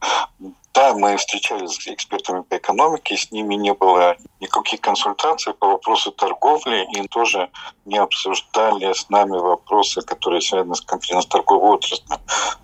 Да, 0.73 0.93
мы 0.93 1.17
встречались 1.17 1.75
с 1.75 1.87
экспертами 1.87 2.41
по 2.41 2.57
экономике, 2.57 3.17
с 3.17 3.31
ними 3.31 3.55
не 3.55 3.73
было 3.73 4.15
никаких 4.39 4.81
консультаций 4.81 5.53
по 5.53 5.67
вопросу 5.67 6.11
торговли, 6.11 6.87
и 6.95 7.07
тоже 7.07 7.49
не 7.85 7.97
обсуждали 7.97 8.93
с 8.93 9.09
нами 9.09 9.37
вопросы, 9.37 10.01
которые 10.01 10.41
связаны 10.41 10.75
с 10.75 10.81
конкретно 10.81 11.21
с 11.21 11.25
торговой 11.25 11.71
отраслью. 11.71 12.19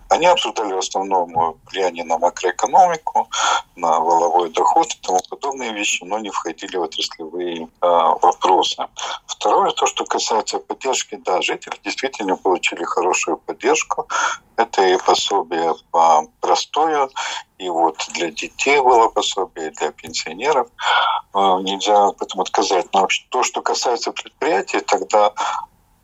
Они 0.09 0.27
обсуждали 0.27 0.73
в 0.73 0.77
основном 0.77 1.57
влияние 1.65 2.05
на 2.05 2.19
макроэкономику, 2.19 3.27
на 3.75 3.99
воловой 3.99 4.49
доход 4.51 4.87
и 4.93 4.97
тому 5.01 5.19
подобные 5.29 5.73
вещи, 5.73 6.03
но 6.03 6.19
не 6.19 6.29
входили 6.29 6.77
в 6.77 6.83
отраслевые 6.83 7.63
э, 7.63 7.67
вопросы. 7.81 8.85
Второе, 9.25 9.71
то, 9.71 9.87
что 9.87 10.05
касается 10.05 10.59
поддержки, 10.59 11.15
да, 11.15 11.41
жители 11.41 11.75
действительно 11.83 12.37
получили 12.37 12.83
хорошую 12.83 13.37
поддержку. 13.37 14.07
Это 14.57 14.85
и 14.85 14.97
пособие 14.97 15.73
по 15.91 16.27
простою, 16.39 17.09
и 17.57 17.69
вот 17.69 17.97
для 18.13 18.31
детей 18.31 18.79
было 18.81 19.07
пособие, 19.07 19.71
для 19.71 19.91
пенсионеров. 19.91 20.67
Э, 21.33 21.57
нельзя 21.61 22.07
об 22.07 22.21
этом 22.21 22.41
отказать. 22.41 22.87
Но 22.93 23.07
то, 23.29 23.43
что 23.43 23.61
касается 23.61 24.11
предприятий, 24.11 24.81
тогда 24.81 25.33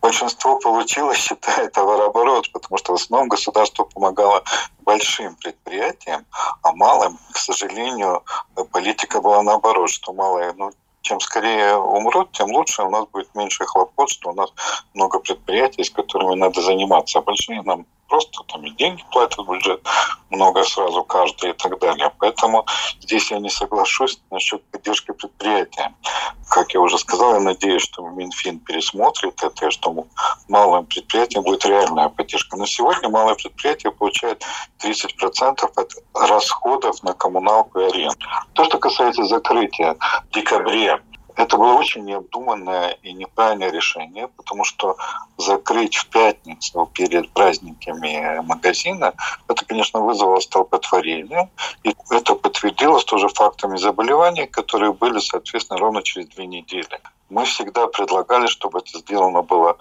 большинство 0.01 0.59
получилось, 0.59 1.17
считая 1.27 1.69
товарооборот, 1.69 2.51
потому 2.51 2.77
что 2.77 2.93
в 2.93 2.95
основном 2.95 3.29
государство 3.29 3.83
помогало 3.83 4.43
большим 4.79 5.35
предприятиям, 5.35 6.25
а 6.63 6.73
малым, 6.73 7.17
к 7.31 7.37
сожалению, 7.37 8.23
политика 8.71 9.21
была 9.21 9.43
наоборот, 9.43 9.89
что 9.89 10.13
малые, 10.13 10.53
ну, 10.57 10.71
чем 11.01 11.19
скорее 11.19 11.75
умрут, 11.75 12.31
тем 12.31 12.51
лучше, 12.51 12.83
у 12.83 12.89
нас 12.89 13.05
будет 13.07 13.33
меньше 13.35 13.65
хлопот, 13.65 14.09
что 14.09 14.29
у 14.29 14.33
нас 14.33 14.51
много 14.93 15.19
предприятий, 15.19 15.83
с 15.83 15.89
которыми 15.89 16.35
надо 16.35 16.61
заниматься. 16.61 17.19
А 17.19 17.21
большие 17.21 17.61
нам 17.63 17.85
просто 18.11 18.43
там 18.43 18.65
и 18.65 18.71
деньги 18.71 19.01
платят 19.09 19.37
в 19.39 19.49
бюджет, 19.49 19.79
много 20.29 20.63
сразу 20.65 21.01
каждый 21.03 21.51
и 21.51 21.53
так 21.53 21.79
далее. 21.79 22.11
Поэтому 22.19 22.65
здесь 22.99 23.31
я 23.31 23.39
не 23.39 23.49
соглашусь 23.49 24.19
насчет 24.29 24.61
поддержки 24.65 25.13
предприятия. 25.13 25.93
Как 26.49 26.73
я 26.73 26.81
уже 26.81 26.97
сказал, 26.97 27.35
я 27.35 27.39
надеюсь, 27.39 27.83
что 27.83 28.01
Минфин 28.09 28.59
пересмотрит 28.59 29.41
это, 29.41 29.67
и 29.67 29.71
что 29.71 30.05
малым 30.49 30.85
предприятиям 30.87 31.45
будет 31.45 31.65
реальная 31.65 32.09
поддержка. 32.09 32.57
Но 32.57 32.65
сегодня 32.65 33.07
малое 33.07 33.35
предприятие 33.35 33.93
получает 33.93 34.43
30% 34.83 35.71
от 35.73 35.91
расходов 36.13 37.01
на 37.03 37.13
коммуналку 37.13 37.79
и 37.79 37.85
аренду. 37.85 38.25
То, 38.53 38.65
что 38.65 38.77
касается 38.77 39.23
закрытия 39.23 39.95
в 40.29 40.33
декабре 40.33 41.01
Это 41.35 41.57
было 41.57 41.73
очень 41.73 42.05
необдуманное 42.05 42.97
и 43.03 43.13
неправильное 43.13 43.71
решение, 43.71 44.27
потому 44.27 44.63
что 44.63 44.97
закрыть 45.37 45.95
в 45.95 46.07
пятницу 46.09 46.89
перед 46.93 47.31
праздниками 47.31 48.39
магазина, 48.41 49.13
это, 49.47 49.65
конечно, 49.65 50.01
вызвало 50.01 50.39
столпотворение. 50.39 51.49
И 51.83 51.95
это 52.09 52.35
подтвердилось 52.35 53.05
тоже 53.05 53.27
фактами 53.29 53.77
заболеваний, 53.77 54.47
которые 54.47 54.93
были, 54.93 55.19
соответственно, 55.19 55.79
ровно 55.79 56.03
через 56.03 56.27
две 56.29 56.45
недели. 56.45 56.99
Мы 57.29 57.45
всегда 57.45 57.87
предлагали, 57.87 58.47
чтобы 58.47 58.79
это 58.79 58.97
сделано 58.99 59.41
было 59.41 59.77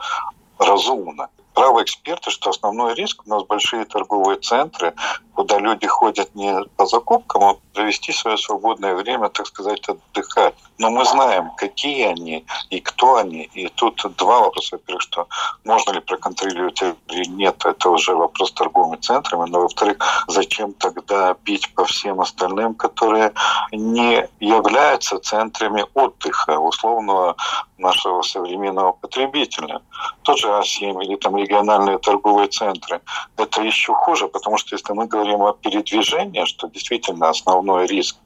разумно. 0.58 1.28
Правы 1.54 1.82
эксперты, 1.82 2.30
что 2.30 2.50
основной 2.50 2.94
риск 2.94 3.22
у 3.26 3.28
нас 3.28 3.42
большие 3.44 3.84
торговые 3.84 4.38
центры, 4.38 4.94
куда 5.40 5.58
люди 5.58 5.86
ходят 5.86 6.34
не 6.34 6.64
по 6.76 6.84
закупкам, 6.84 7.42
а 7.44 7.56
провести 7.72 8.12
свое 8.12 8.36
свободное 8.36 8.94
время, 8.94 9.30
так 9.30 9.46
сказать, 9.46 9.88
отдыхать. 9.88 10.54
Но 10.76 10.90
мы 10.90 11.04
знаем, 11.06 11.50
какие 11.56 12.08
они 12.08 12.44
и 12.68 12.80
кто 12.80 13.16
они. 13.16 13.44
И 13.54 13.68
тут 13.68 14.04
два 14.18 14.40
вопроса. 14.40 14.76
Во-первых, 14.76 15.02
что 15.02 15.26
можно 15.64 15.92
ли 15.92 16.00
проконтролировать 16.00 16.82
или 16.82 17.24
нет, 17.28 17.64
это 17.64 17.88
уже 17.88 18.14
вопрос 18.14 18.52
торговыми 18.52 18.96
центрами. 18.96 19.48
Но, 19.48 19.60
во-вторых, 19.60 19.96
зачем 20.28 20.74
тогда 20.74 21.34
бить 21.44 21.74
по 21.74 21.84
всем 21.84 22.20
остальным, 22.20 22.74
которые 22.74 23.32
не 23.72 24.28
являются 24.40 25.18
центрами 25.18 25.86
отдыха 25.94 26.58
условного 26.58 27.36
нашего 27.78 28.22
современного 28.22 28.92
потребителя. 28.92 29.80
Тот 30.22 30.38
же 30.38 30.48
А7 30.48 31.02
или 31.02 31.16
там 31.16 31.36
региональные 31.36 31.98
торговые 31.98 32.48
центры. 32.48 33.00
Это 33.36 33.62
еще 33.62 33.94
хуже, 33.94 34.28
потому 34.28 34.58
что 34.58 34.74
если 34.74 34.92
мы 34.92 35.06
говорим 35.06 35.29
о 35.36 35.52
передвижении, 35.52 36.44
что 36.44 36.68
действительно 36.68 37.28
основной 37.28 37.86
риск 37.86 38.16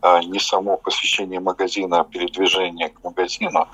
а, 0.00 0.22
не 0.22 0.38
само 0.38 0.76
посещение 0.76 1.40
магазина, 1.40 2.00
а 2.00 2.04
передвижение 2.04 2.88
к 2.88 3.02
магазину, 3.04 3.68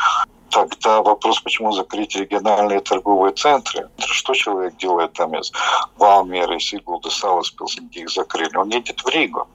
Тогда 0.50 1.02
вопрос, 1.02 1.40
почему 1.40 1.73
закрыть 1.73 2.16
региональные 2.16 2.80
торговые 2.80 3.35
центры? 3.35 3.90
Что 3.99 4.33
человек 4.33 4.76
делает 4.78 5.12
там 5.12 5.38
из 5.38 5.52
Валмера, 5.99 6.57
из 6.57 6.64
Сигулда, 6.64 7.11
Саласпилс, 7.11 7.76
где 7.76 8.00
их 8.00 8.11
закрыли? 8.11 8.57
Он 8.57 8.71
едет 8.71 9.00
в 9.00 9.09
Ригу, 9.09 9.47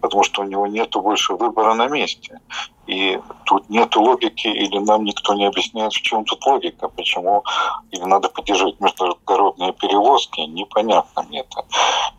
потому 0.00 0.22
что 0.22 0.42
у 0.42 0.44
него 0.44 0.66
нет 0.66 0.90
больше 0.92 1.34
выбора 1.34 1.74
на 1.74 1.88
месте. 1.88 2.40
И 2.88 3.20
тут 3.44 3.68
нет 3.68 3.94
логики, 3.96 4.48
или 4.48 4.78
нам 4.78 5.04
никто 5.04 5.34
не 5.34 5.46
объясняет, 5.46 5.92
в 5.92 6.00
чем 6.00 6.24
тут 6.24 6.44
логика, 6.46 6.88
почему 6.88 7.44
или 7.90 8.02
надо 8.02 8.30
поддерживать 8.30 8.80
международные 8.80 9.72
перевозки, 9.74 10.40
непонятно 10.40 11.22
мне 11.24 11.40
это. 11.40 11.64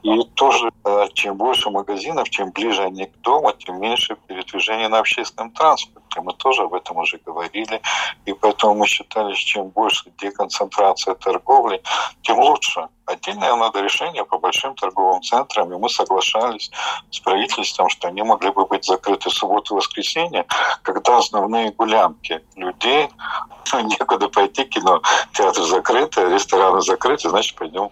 И 0.03 0.23
тоже, 0.35 0.69
э, 0.85 1.07
чем 1.13 1.37
больше 1.37 1.71
магазинов, 1.71 2.29
чем 2.29 2.51
ближе 2.51 2.83
они 2.83 3.05
к 3.05 3.17
дому, 3.21 3.51
тем 3.53 3.81
меньше 3.81 4.15
передвижения 4.27 4.89
на 4.89 4.99
общественном 4.99 5.51
транспорте. 5.51 6.21
Мы 6.21 6.33
тоже 6.33 6.63
об 6.63 6.73
этом 6.73 6.97
уже 6.97 7.19
говорили. 7.25 7.81
И 8.25 8.33
поэтому 8.33 8.75
мы 8.75 8.87
считали, 8.87 9.33
чем 9.33 9.69
больше 9.69 10.11
деконцентрация 10.19 11.15
торговли, 11.15 11.81
тем 12.21 12.39
лучше. 12.39 12.87
Отдельное 13.05 13.55
надо 13.55 13.81
решение 13.81 14.23
по 14.23 14.37
большим 14.37 14.75
торговым 14.75 15.21
центрам, 15.23 15.73
и 15.73 15.77
мы 15.77 15.89
соглашались 15.89 16.69
с 17.09 17.19
правительством, 17.19 17.89
что 17.89 18.07
они 18.07 18.21
могли 18.21 18.51
бы 18.51 18.65
быть 18.67 18.85
закрыты 18.85 19.29
в 19.29 19.33
субботу 19.33 19.73
и 19.73 19.77
воскресенье, 19.77 20.45
когда 20.83 21.17
основные 21.17 21.71
гулянки 21.71 22.41
людей, 22.55 23.09
некуда 23.73 24.29
пойти, 24.29 24.63
кино, 24.65 25.01
театр 25.33 25.63
закрыты, 25.63 26.21
рестораны 26.29 26.81
закрыты, 26.81 27.29
значит, 27.29 27.55
пойдем 27.55 27.89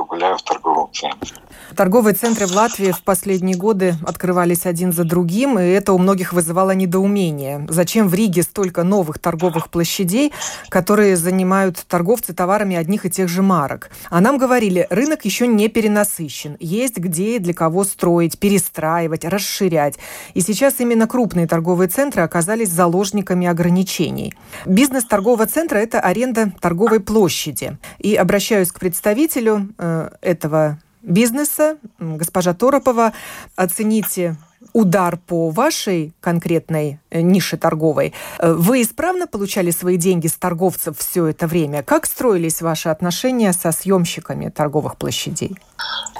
погуляем 0.00 0.38
в 0.38 0.42
торговом 0.42 0.90
центре. 0.92 1.36
Торговые 1.76 2.14
центры 2.14 2.46
в 2.46 2.52
Латвии 2.52 2.90
в 2.90 3.02
последние 3.02 3.56
годы 3.56 3.94
открывались 4.04 4.66
один 4.66 4.92
за 4.92 5.04
другим, 5.04 5.58
и 5.58 5.62
это 5.62 5.92
у 5.92 5.98
многих 5.98 6.32
вызывало 6.32 6.72
недоумение. 6.72 7.66
Зачем 7.68 8.08
в 8.08 8.14
Риге 8.14 8.42
столько 8.42 8.82
новых 8.82 9.18
торговых 9.18 9.68
площадей, 9.68 10.32
которые 10.68 11.16
занимают 11.16 11.76
торговцы 11.86 12.32
товарами 12.32 12.76
одних 12.76 13.06
и 13.06 13.10
тех 13.10 13.28
же 13.28 13.42
марок? 13.42 13.90
А 14.08 14.20
нам 14.20 14.38
говорили, 14.38 14.86
рынок 14.90 15.24
еще 15.24 15.46
не 15.46 15.68
перенасыщен. 15.68 16.56
Есть 16.60 16.96
где 16.96 17.36
и 17.36 17.38
для 17.38 17.54
кого 17.54 17.84
строить, 17.84 18.38
перестраивать, 18.38 19.24
расширять. 19.24 19.98
И 20.34 20.40
сейчас 20.40 20.80
именно 20.80 21.06
крупные 21.06 21.46
торговые 21.46 21.88
центры 21.88 22.22
оказались 22.22 22.70
заложниками 22.70 23.46
ограничений. 23.46 24.34
Бизнес 24.66 25.04
торгового 25.04 25.46
центра– 25.46 25.78
это 25.78 26.00
аренда 26.00 26.52
торговой 26.60 27.00
площади. 27.00 27.76
И 27.98 28.14
обращаюсь 28.14 28.72
к 28.72 28.80
представителю 28.80 29.68
э, 29.78 29.89
этого 30.20 30.78
бизнеса, 31.02 31.78
госпожа 31.98 32.54
Торопова, 32.54 33.12
оцените 33.56 34.36
удар 34.72 35.16
по 35.16 35.50
вашей 35.50 36.12
конкретной 36.20 37.00
э, 37.10 37.20
нише 37.20 37.56
торговой. 37.56 38.14
Э, 38.38 38.52
вы 38.52 38.82
исправно 38.82 39.26
получали 39.26 39.70
свои 39.70 39.96
деньги 39.96 40.26
с 40.26 40.34
торговцев 40.34 40.98
все 40.98 41.26
это 41.26 41.46
время? 41.46 41.82
Как 41.82 42.06
строились 42.06 42.62
ваши 42.62 42.88
отношения 42.88 43.52
со 43.52 43.72
съемщиками 43.72 44.48
торговых 44.48 44.96
площадей? 44.96 45.56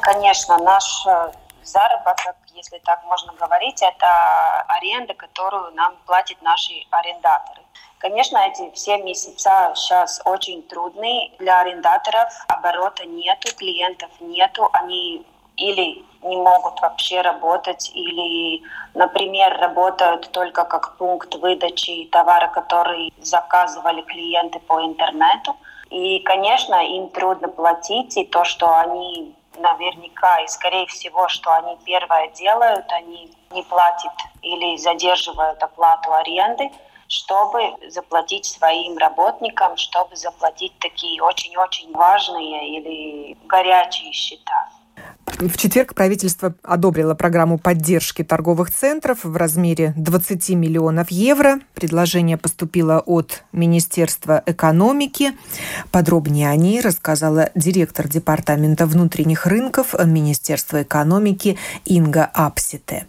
Конечно, 0.01 0.59
наш 0.59 1.07
э, 1.07 1.33
заработок, 1.65 2.37
если 2.55 2.79
так 2.85 3.05
можно 3.05 3.33
говорить, 3.35 3.83
это 3.83 4.63
аренда, 4.69 5.15
которую 5.15 5.73
нам 5.75 5.95
платят 6.07 6.41
наши 6.43 6.73
арендаторы. 6.91 7.60
Конечно, 8.01 8.39
эти 8.39 8.71
все 8.75 8.97
месяца 8.97 9.73
сейчас 9.77 10.23
очень 10.25 10.63
трудные 10.63 11.33
для 11.39 11.61
арендаторов. 11.61 12.33
Оборота 12.49 13.05
нету, 13.05 13.55
клиентов 13.55 14.09
нету. 14.21 14.71
Они 14.73 15.23
или 15.59 16.03
не 16.23 16.37
могут 16.39 16.81
вообще 16.81 17.21
работать, 17.21 17.91
или, 17.93 18.63
например, 18.95 19.55
работают 19.59 20.31
только 20.33 20.65
как 20.65 20.97
пункт 20.97 21.35
выдачи 21.35 22.09
товара, 22.11 22.49
который 22.49 23.13
заказывали 23.21 24.01
клиенты 24.01 24.61
по 24.61 24.83
интернету. 24.83 25.55
И, 25.91 26.21
конечно, 26.21 26.77
им 26.77 27.11
трудно 27.11 27.49
платить, 27.49 28.17
и 28.17 28.25
то, 28.25 28.45
что 28.45 28.75
они 28.79 29.35
наверняка 29.59 30.41
и, 30.41 30.49
скорее 30.49 30.87
всего, 30.87 31.29
что 31.29 31.53
они 31.53 31.77
первое 31.85 32.29
делают, 32.29 32.91
они 32.93 33.31
не 33.51 33.63
платят 33.63 34.15
или 34.41 34.79
задерживают 34.79 35.63
оплату 35.63 36.15
аренды– 36.15 36.71
чтобы 37.11 37.59
заплатить 37.90 38.46
своим 38.46 38.96
работникам, 38.96 39.77
чтобы 39.77 40.14
заплатить 40.14 40.73
такие 40.79 41.20
очень-очень 41.20 41.92
важные 41.92 42.79
или 42.79 43.37
горячие 43.49 44.12
счета. 44.12 44.68
В 45.27 45.57
четверг 45.57 45.94
правительство 45.94 46.55
одобрило 46.62 47.14
программу 47.14 47.59
поддержки 47.59 48.23
торговых 48.23 48.70
центров 48.70 49.25
в 49.25 49.37
размере 49.37 49.92
20 49.96 50.51
миллионов 50.51 51.11
евро. 51.11 51.59
Предложение 51.75 52.37
поступило 52.37 53.01
от 53.01 53.42
Министерства 53.51 54.42
экономики. 54.46 55.33
Подробнее 55.90 56.49
о 56.49 56.55
ней 56.55 56.81
рассказала 56.81 57.51
директор 57.57 58.07
Департамента 58.07 58.87
внутренних 58.87 59.46
рынков 59.46 59.94
Министерства 60.05 60.83
экономики 60.83 61.59
Инга 61.85 62.31
Апсите. 62.33 63.07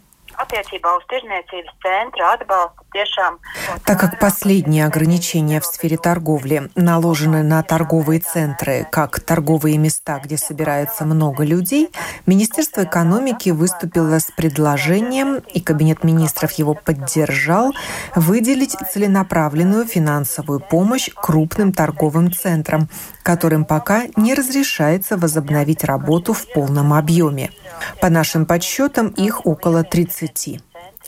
Так 3.86 4.00
как 4.00 4.20
последние 4.20 4.86
ограничения 4.86 5.62
в 5.62 5.66
сфере 5.66 5.98
торговли 5.98 6.70
наложены 6.76 7.44
на 7.44 7.62
торговые 7.64 8.20
центры, 8.20 8.88
как 8.92 9.20
торговые 9.20 9.78
места, 9.78 10.20
где 10.24 10.38
собирается 10.38 11.06
много 11.06 11.44
людей, 11.44 11.90
Министерство 12.26 12.84
экономики 12.84 13.52
выступило 13.52 14.20
с 14.20 14.32
предложением, 14.32 15.44
и 15.54 15.62
Кабинет 15.62 16.04
министров 16.04 16.52
его 16.54 16.74
поддержал, 16.74 17.72
выделить 18.16 18.76
целенаправленную 18.92 19.86
финансовую 19.86 20.60
помощь 20.60 21.10
крупным 21.14 21.72
торговым 21.72 22.32
центрам, 22.32 22.90
которым 23.24 23.66
пока 23.66 24.04
не 24.16 24.34
разрешается 24.34 25.18
возобновить 25.18 25.84
работу 25.84 26.34
в 26.34 26.48
полном 26.54 26.94
объеме. 26.94 27.52
По 28.00 28.10
нашим 28.10 28.46
подсчетам, 28.46 29.08
их 29.10 29.46
около 29.46 29.84
30. 29.84 30.60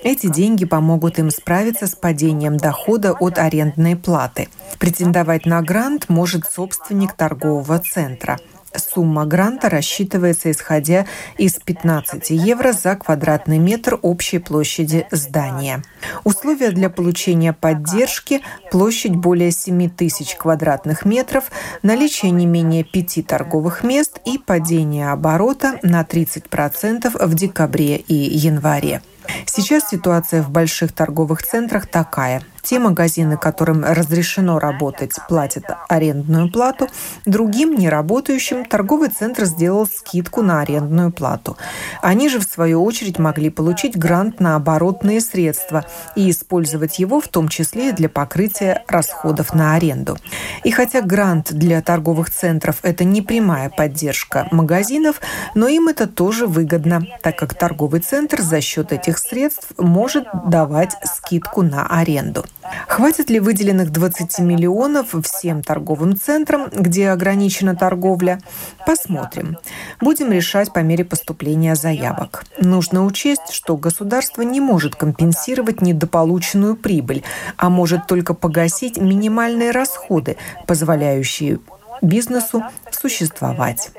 Эти 0.04 0.28
деньги 0.28 0.66
помогут 0.66 1.20
им 1.20 1.30
справиться 1.30 1.88
с 1.88 1.96
падением 1.96 2.58
дохода 2.58 3.14
от 3.14 3.38
арендной 3.38 3.96
платы. 3.96 4.50
Претендовать 4.80 5.46
на 5.46 5.62
грант 5.62 6.10
может 6.10 6.46
собственник 6.46 7.14
торгового 7.14 7.80
центра– 7.80 8.38
Сумма 8.76 9.26
гранта 9.26 9.70
рассчитывается 9.70 10.52
исходя 10.52 11.06
из 11.38 11.54
15 11.54 12.30
евро 12.32 12.74
за 12.74 12.96
квадратный 12.96 13.60
метр 13.60 14.00
общей 14.02 14.40
площади 14.40 15.08
здания. 15.12 15.84
Условия 16.24 16.72
для 16.72 16.90
получения 16.90 17.54
поддержки– 17.54 18.42
площадь 18.72 19.16
более 19.16 19.52
7 19.52 19.90
тысяч 19.90 20.36
квадратных 20.36 21.06
метров, 21.06 21.46
наличие 21.84 22.32
не 22.32 22.46
менее 22.46 22.84
пяти 22.84 23.22
торговых 23.22 23.84
мест 23.84 24.20
и 24.26 24.38
падение 24.38 25.12
оборота 25.12 25.80
на 25.84 26.02
30% 26.02 27.26
в 27.26 27.36
декабре 27.36 27.98
и 27.98 28.14
январе. 28.14 29.02
Сейчас 29.46 29.90
ситуация 29.90 30.42
в 30.42 30.50
больших 30.50 30.92
торговых 30.92 31.44
центрах 31.44 31.88
такая. 31.88 32.44
Те 32.64 32.80
магазины, 32.80 33.38
которым 33.38 33.84
разрешено 33.84 34.58
работать, 34.58 35.12
платят 35.28 35.66
арендную 35.90 36.50
плату. 36.50 36.88
Другим, 37.26 37.76
неработающим, 37.76 38.64
торговый 38.64 39.10
центр 39.10 39.44
сделал 39.44 39.86
скидку 39.86 40.42
на 40.42 40.62
арендную 40.62 41.12
плату. 41.12 41.58
Они 42.02 42.30
же, 42.30 42.40
в 42.40 42.44
свою 42.44 42.82
очередь, 42.86 43.20
могли 43.20 43.50
получить 43.50 43.98
грант 43.98 44.40
на 44.40 44.56
оборотные 44.56 45.20
средства 45.20 45.86
и 46.16 46.30
использовать 46.30 47.00
его 47.00 47.20
в 47.20 47.28
том 47.28 47.50
числе 47.50 47.92
для 47.92 48.08
покрытия 48.08 48.86
расходов 48.88 49.54
на 49.54 49.76
аренду. 49.76 50.18
И 50.64 50.72
хотя 50.72 51.02
грант 51.02 51.52
для 51.52 51.82
торговых 51.82 52.30
центров– 52.30 52.78
это 52.84 53.04
не 53.04 53.22
прямая 53.22 53.70
поддержка 53.70 54.48
магазинов, 54.52 55.20
но 55.54 55.68
им 55.68 55.90
это 55.90 56.08
тоже 56.08 56.48
выгодно, 56.48 57.06
так 57.22 57.38
как 57.38 57.56
торговый 57.56 58.00
центр 58.00 58.42
за 58.42 58.62
счет 58.62 58.94
этих 58.94 59.13
средств 59.18 59.74
может 59.78 60.26
давать 60.46 60.96
скидку 61.04 61.62
на 61.62 61.88
аренду. 61.88 62.46
Хватит 62.88 63.30
ли 63.30 63.40
выделенных 63.40 63.92
20 63.92 64.40
миллионов 64.40 65.14
всем 65.24 65.64
торговым 65.64 66.18
центрам, 66.18 66.70
где 66.72 67.10
ограничена 67.10 67.76
торговля? 67.76 68.40
Посмотрим. 68.86 69.58
Будем 70.02 70.32
решать 70.32 70.72
по 70.74 70.80
мере 70.80 71.06
поступления 71.06 71.76
заявок. 71.76 72.46
Нужно 72.60 73.06
учесть, 73.06 73.52
что 73.52 73.78
государство 73.78 74.42
не 74.42 74.60
может 74.60 74.96
компенсировать 74.96 75.82
недополученную 75.82 76.76
прибыль, 76.76 77.24
а 77.58 77.70
может 77.70 78.08
только 78.08 78.34
погасить 78.34 78.98
минимальные 78.98 79.72
расходы, 79.72 80.38
позволяющие 80.68 81.60
бизнесу 82.02 82.64
существовать. 82.92 83.92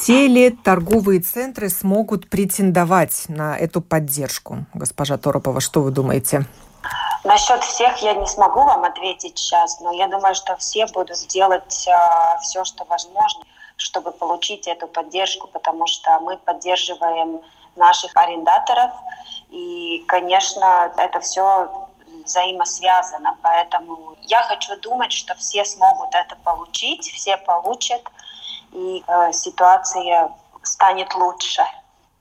Все 0.00 0.28
ли 0.28 0.48
торговые 0.48 1.20
центры 1.20 1.68
смогут 1.68 2.30
претендовать 2.30 3.26
на 3.28 3.54
эту 3.54 3.82
поддержку? 3.82 4.64
Госпожа 4.72 5.18
Торопова, 5.18 5.60
что 5.60 5.82
вы 5.82 5.90
думаете? 5.90 6.46
Насчет 7.22 7.62
всех 7.62 7.98
я 7.98 8.14
не 8.14 8.26
смогу 8.26 8.60
вам 8.62 8.84
ответить 8.84 9.36
сейчас, 9.36 9.78
но 9.80 9.92
я 9.92 10.08
думаю, 10.08 10.34
что 10.34 10.56
все 10.56 10.86
будут 10.86 11.18
делать 11.28 11.86
а, 11.86 12.38
все, 12.38 12.64
что 12.64 12.86
возможно, 12.88 13.44
чтобы 13.76 14.10
получить 14.12 14.66
эту 14.68 14.86
поддержку, 14.86 15.48
потому 15.48 15.86
что 15.86 16.18
мы 16.20 16.38
поддерживаем 16.38 17.42
наших 17.76 18.16
арендаторов, 18.16 18.92
и, 19.50 20.02
конечно, 20.08 20.94
это 20.96 21.20
все 21.20 21.70
взаимосвязано. 22.24 23.36
Поэтому 23.42 24.16
я 24.22 24.42
хочу 24.44 24.80
думать, 24.80 25.12
что 25.12 25.34
все 25.34 25.66
смогут 25.66 26.14
это 26.14 26.36
получить, 26.36 27.02
все 27.12 27.36
получат, 27.36 28.00
и 28.72 29.04
э, 29.06 29.32
ситуация 29.32 30.30
станет 30.62 31.14
лучше. 31.14 31.62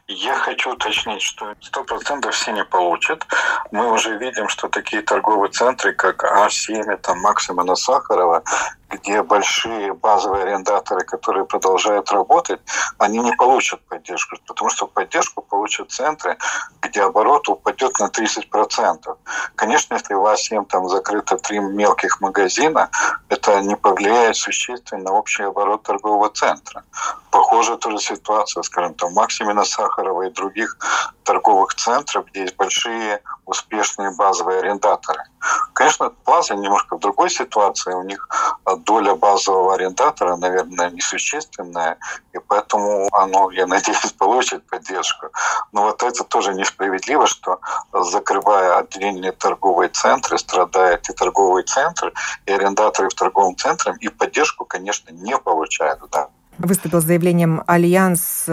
Я 0.08 0.34
хочу 0.34 0.72
уточнить, 0.72 1.22
что 1.22 1.54
сто 1.62 1.84
процентов 1.84 2.34
все 2.34 2.52
не 2.52 2.64
получат. 2.64 3.28
Мы 3.72 3.92
уже 3.92 4.18
видим, 4.18 4.50
что 4.50 4.68
такие 4.68 5.04
торговые 5.04 5.52
центры, 5.52 5.94
как 5.94 6.24
А7, 6.24 6.98
там 6.98 7.20
Максима 7.20 7.64
на 7.64 7.76
Сахарова, 7.76 8.44
где 8.90 9.22
большие 9.22 9.94
базовые 9.94 10.44
арендаторы, 10.44 11.06
которые 11.06 11.46
продолжают 11.46 12.12
работать, 12.12 12.60
они 12.98 13.20
не 13.20 13.32
получат 13.34 13.80
поддержку, 13.88 14.38
потому 14.48 14.70
что 14.70 14.88
поддержку 14.88 15.42
получат 15.42 15.92
центры, 15.92 16.38
где 16.82 17.04
оборот 17.04 17.48
упадет 17.50 18.00
на 18.00 18.08
30%. 18.08 19.18
Конечно, 19.56 19.94
если 19.94 20.14
у 20.14 20.22
вас 20.22 20.42
7 20.42 20.66
там 20.66 20.90
закрыто 20.90 21.38
три 21.38 21.60
мелких 21.60 22.20
магазина, 22.22 22.90
это 23.30 23.62
не 23.62 23.76
повлияет 23.76 24.36
существенно 24.36 25.04
на 25.04 25.12
общий 25.14 25.44
оборот 25.44 25.84
торгового 25.84 26.30
центра. 26.30 26.84
Похожая 27.32 27.78
тоже 27.78 28.00
ситуация, 28.00 28.64
скажем, 28.64 28.96
там 28.96 29.14
Максимина 29.14 29.64
Сахарова 29.64 30.24
и 30.24 30.32
других 30.32 30.78
торговых 31.24 31.76
центров, 31.76 32.26
где 32.26 32.42
есть 32.42 32.56
большие 32.56 33.22
успешные 33.46 34.12
базовые 34.16 34.60
арендаторы. 34.60 35.24
Конечно, 35.74 36.10
Плаза 36.26 36.56
немножко 36.56 36.98
в 36.98 37.00
другой 37.00 37.30
ситуации. 37.30 37.94
У 37.94 38.04
них 38.04 38.28
доля 38.86 39.16
базового 39.16 39.76
арендатора, 39.76 40.36
наверное, 40.36 40.90
несущественная, 40.90 41.98
и 42.34 42.40
поэтому 42.40 43.08
оно, 43.12 43.50
я 43.52 43.66
надеюсь, 43.68 44.12
получит 44.14 44.68
поддержку. 44.68 45.28
Но 45.72 45.84
вот 45.84 46.04
это 46.04 46.24
тоже 46.24 46.54
несправедливо, 46.54 47.28
что 47.28 47.60
закрывая 47.94 48.78
отделение 48.78 49.32
торговые 49.32 49.90
центры, 49.90 50.38
страдают 50.38 51.10
и 51.10 51.14
торговые 51.14 51.64
центры, 51.64 52.14
и 52.46 52.52
арендаторы 52.52 53.10
в 53.10 53.14
торговом 53.14 53.56
центре, 53.56 53.96
и 54.00 54.10
поддержку, 54.10 54.66
конечно, 54.66 55.12
не 55.12 55.38
получают. 55.38 56.00
Да. 56.12 56.30
Выступил 56.58 57.02
с 57.02 57.06
заявлением 57.06 57.64
Альянс 57.68 58.46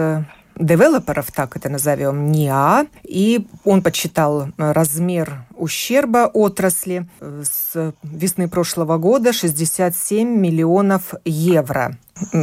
девелоперов, 0.59 1.31
так 1.31 1.55
это 1.55 1.69
назовем, 1.69 2.31
НИА, 2.31 2.87
и 3.03 3.47
он 3.63 3.81
подсчитал 3.81 4.49
размер 4.57 5.45
ущерба 5.55 6.29
отрасли 6.33 7.07
с 7.19 7.93
весны 8.03 8.47
прошлого 8.47 8.97
года 8.97 9.33
67 9.33 10.27
миллионов 10.27 11.13
евро. 11.25 11.97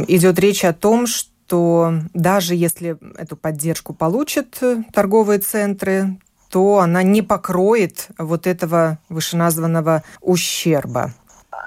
Идет 0.07 0.39
речь 0.39 0.63
о 0.65 0.73
том, 0.73 1.07
что 1.07 1.93
даже 2.13 2.55
если 2.55 2.97
эту 3.17 3.35
поддержку 3.35 3.93
получат 3.93 4.61
торговые 4.93 5.39
центры, 5.39 6.17
то 6.49 6.79
она 6.79 7.03
не 7.03 7.21
покроет 7.21 8.07
вот 8.17 8.47
этого 8.47 8.99
вышеназванного 9.09 10.03
ущерба 10.21 11.13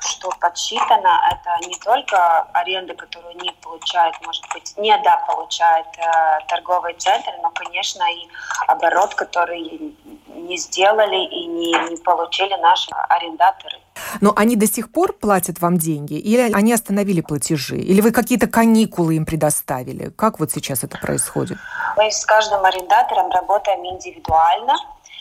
что 0.00 0.30
подсчитано, 0.40 1.20
это 1.30 1.68
не 1.68 1.74
только 1.76 2.42
аренда, 2.52 2.94
которую 2.94 3.36
не 3.36 3.52
получает, 3.62 4.14
может 4.24 4.44
быть, 4.52 4.74
не 4.76 4.96
да 4.98 5.16
получает 5.26 5.86
э, 5.98 6.46
торговый 6.48 6.94
центр, 6.94 7.30
но, 7.42 7.50
конечно, 7.50 8.02
и 8.12 8.28
оборот, 8.66 9.14
который 9.14 9.94
не 10.26 10.56
сделали 10.56 11.16
и 11.16 11.46
не, 11.46 11.90
не 11.90 11.96
получили 11.96 12.54
наши 12.60 12.90
арендаторы. 13.08 13.78
Но 14.20 14.32
они 14.36 14.56
до 14.56 14.66
сих 14.66 14.90
пор 14.92 15.12
платят 15.12 15.60
вам 15.60 15.76
деньги? 15.76 16.14
Или 16.14 16.52
они 16.52 16.72
остановили 16.72 17.20
платежи? 17.20 17.78
Или 17.78 18.00
вы 18.00 18.12
какие-то 18.12 18.46
каникулы 18.46 19.16
им 19.16 19.26
предоставили? 19.26 20.10
Как 20.10 20.38
вот 20.40 20.50
сейчас 20.50 20.84
это 20.84 20.98
происходит? 20.98 21.58
Мы 21.96 22.10
с 22.10 22.24
каждым 22.24 22.64
арендатором 22.64 23.30
работаем 23.30 23.84
индивидуально. 23.84 24.74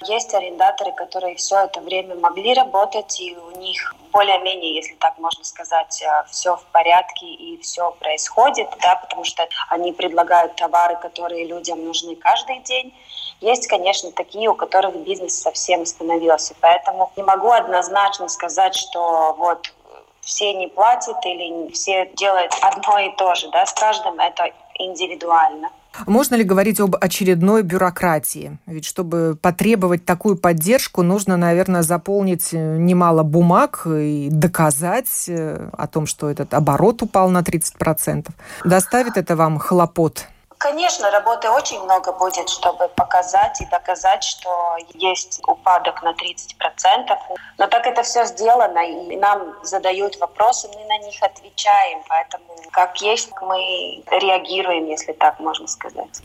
Есть 0.05 0.33
арендаторы, 0.33 0.91
которые 0.91 1.35
все 1.35 1.65
это 1.65 1.81
время 1.81 2.15
могли 2.15 2.53
работать, 2.53 3.19
и 3.19 3.35
у 3.35 3.57
них 3.59 3.95
более-менее, 4.11 4.75
если 4.75 4.93
так 4.95 5.17
можно 5.17 5.43
сказать, 5.43 6.01
э, 6.01 6.25
все 6.29 6.55
в 6.55 6.63
порядке 6.65 7.25
и 7.25 7.57
все 7.61 7.91
происходит, 7.99 8.69
да, 8.81 8.95
потому 8.95 9.23
что 9.23 9.47
они 9.69 9.91
предлагают 9.91 10.55
товары, 10.55 10.95
которые 10.97 11.45
людям 11.45 11.83
нужны 11.83 12.15
каждый 12.15 12.59
день. 12.59 12.93
Есть, 13.41 13.67
конечно, 13.67 14.11
такие, 14.11 14.49
у 14.49 14.55
которых 14.55 14.95
бизнес 14.97 15.39
совсем 15.39 15.81
остановился, 15.81 16.55
поэтому 16.61 17.11
не 17.15 17.23
могу 17.23 17.51
однозначно 17.51 18.27
сказать, 18.29 18.75
что 18.75 19.33
вот 19.37 19.73
все 20.21 20.53
не 20.53 20.67
платят 20.67 21.25
или 21.25 21.71
все 21.71 22.07
делают 22.15 22.53
одно 22.61 22.99
и 22.99 23.15
то 23.15 23.33
же, 23.35 23.49
да, 23.49 23.65
с 23.65 23.73
каждым 23.73 24.19
это 24.19 24.51
индивидуально. 24.75 25.69
Можно 26.05 26.35
ли 26.35 26.43
говорить 26.43 26.79
об 26.79 26.95
очередной 26.99 27.63
бюрократии? 27.63 28.59
Ведь 28.65 28.85
чтобы 28.85 29.37
потребовать 29.41 30.05
такую 30.05 30.37
поддержку, 30.37 31.01
нужно, 31.01 31.37
наверное, 31.37 31.81
заполнить 31.81 32.49
э, 32.53 32.77
немало 32.77 33.23
бумаг 33.23 33.87
и 33.87 34.29
доказать 34.31 35.25
э, 35.27 35.69
о 35.71 35.87
том, 35.87 36.05
что 36.05 36.29
этот 36.29 36.53
оборот 36.53 37.01
упал 37.01 37.29
на 37.29 37.39
30%. 37.39 38.27
Доставит 38.63 39.17
это 39.17 39.35
вам 39.35 39.57
хлопот? 39.57 40.27
Конечно, 40.57 41.11
работы 41.11 41.49
очень 41.49 41.83
много 41.83 42.11
будет, 42.13 42.49
чтобы 42.49 42.87
показать 42.95 43.61
и 43.61 43.65
доказать, 43.65 44.23
что 44.23 44.49
есть 44.93 45.39
упадок 45.47 46.01
на 46.01 46.13
30%. 46.13 47.15
Но 47.59 47.67
так 47.67 47.85
это 47.85 48.01
все 48.01 48.25
сделано, 48.25 48.79
и 48.79 49.17
нам 49.17 49.55
задают 49.63 50.19
вопросы, 50.19 50.67
мы 50.73 50.83
на 50.85 50.97
них 51.05 51.21
отвечаем. 51.21 52.01
Поэтому 52.09 52.45
как 52.71 52.99
есть, 53.01 53.29
мы 53.41 54.03
реагируем, 54.09 54.87
если 54.87 55.13
так 55.13 55.39
можно 55.39 55.67
сказать. 55.67 56.21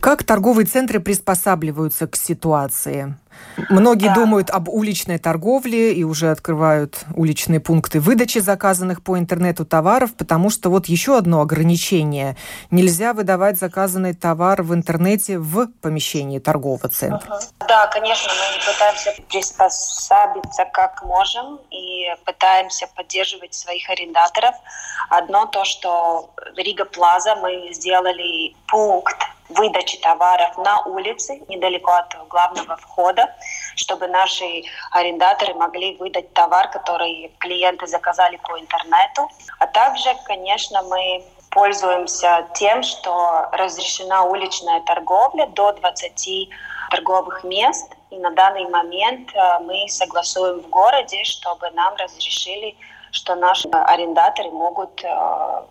Как 0.00 0.24
торговые 0.24 0.66
центры 0.66 1.00
приспосабливаются 1.00 2.06
к 2.06 2.16
ситуации? 2.16 3.14
Многие 3.68 4.08
да. 4.08 4.14
думают 4.14 4.50
об 4.50 4.68
уличной 4.68 5.18
торговле 5.18 5.92
и 5.92 6.04
уже 6.04 6.30
открывают 6.30 7.00
уличные 7.14 7.60
пункты 7.60 8.00
выдачи 8.00 8.38
заказанных 8.38 9.02
по 9.02 9.18
интернету 9.18 9.64
товаров, 9.64 10.14
потому 10.16 10.50
что 10.50 10.70
вот 10.70 10.86
еще 10.86 11.16
одно 11.16 11.40
ограничение. 11.40 12.36
Нельзя 12.70 13.12
выдавать 13.12 13.58
заказанный 13.58 14.14
товар 14.14 14.62
в 14.62 14.74
интернете 14.74 15.38
в 15.38 15.68
помещении 15.80 16.38
торгового 16.38 16.88
центра. 16.88 17.34
Угу. 17.34 17.66
Да, 17.68 17.86
конечно, 17.88 18.30
мы 18.32 18.72
пытаемся 18.72 19.14
приспособиться 19.28 20.64
как 20.72 21.02
можем 21.04 21.60
и 21.70 22.06
пытаемся 22.24 22.86
поддерживать 22.94 23.54
своих 23.54 23.88
арендаторов. 23.90 24.54
Одно 25.10 25.46
то, 25.46 25.64
что 25.64 26.30
Рига 26.56 26.84
Плаза 26.84 27.36
мы 27.36 27.72
сделали 27.72 28.54
пункт 28.66 29.16
выдачи 29.52 29.98
товаров 29.98 30.56
на 30.58 30.82
улице, 30.82 31.40
недалеко 31.48 31.92
от 31.92 32.28
главного 32.28 32.76
входа, 32.76 33.34
чтобы 33.76 34.06
наши 34.08 34.64
арендаторы 34.90 35.54
могли 35.54 35.96
выдать 35.96 36.32
товар, 36.32 36.70
который 36.70 37.32
клиенты 37.38 37.86
заказали 37.86 38.36
по 38.36 38.58
интернету. 38.58 39.28
А 39.58 39.66
также, 39.66 40.10
конечно, 40.26 40.82
мы 40.82 41.24
пользуемся 41.50 42.46
тем, 42.54 42.82
что 42.82 43.48
разрешена 43.52 44.24
уличная 44.24 44.80
торговля 44.80 45.46
до 45.46 45.72
20 45.72 46.48
торговых 46.90 47.44
мест. 47.44 47.92
И 48.10 48.18
на 48.18 48.30
данный 48.30 48.68
момент 48.68 49.30
э, 49.34 49.58
мы 49.60 49.88
согласуем 49.88 50.60
в 50.60 50.68
городе, 50.68 51.24
чтобы 51.24 51.70
нам 51.70 51.94
разрешили, 51.96 52.76
что 53.10 53.34
наши 53.34 53.68
арендаторы 53.68 54.50
могут 54.50 55.02
э, 55.02 55.62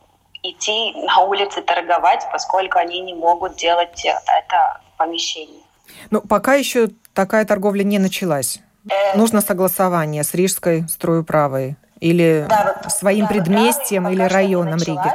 идти 0.43 0.93
на 1.05 1.19
улице 1.19 1.61
торговать, 1.61 2.25
поскольку 2.31 2.79
они 2.79 3.01
не 3.01 3.13
могут 3.13 3.55
делать 3.55 4.05
это 4.05 4.81
в 4.93 4.97
помещении. 4.97 5.63
Но 6.09 6.21
пока 6.21 6.55
еще 6.55 6.89
такая 7.13 7.45
торговля 7.45 7.83
не 7.83 7.99
началась. 7.99 8.59
Э, 8.89 9.17
Нужно 9.17 9.41
согласование 9.41 10.23
с 10.23 10.33
Рижской 10.33 10.87
стройуправой 10.89 11.75
или 11.99 12.45
да, 12.49 12.81
своим 12.89 13.25
да, 13.25 13.33
предместьем 13.33 14.07
или 14.07 14.23
районом 14.23 14.79
Риги. 14.79 15.09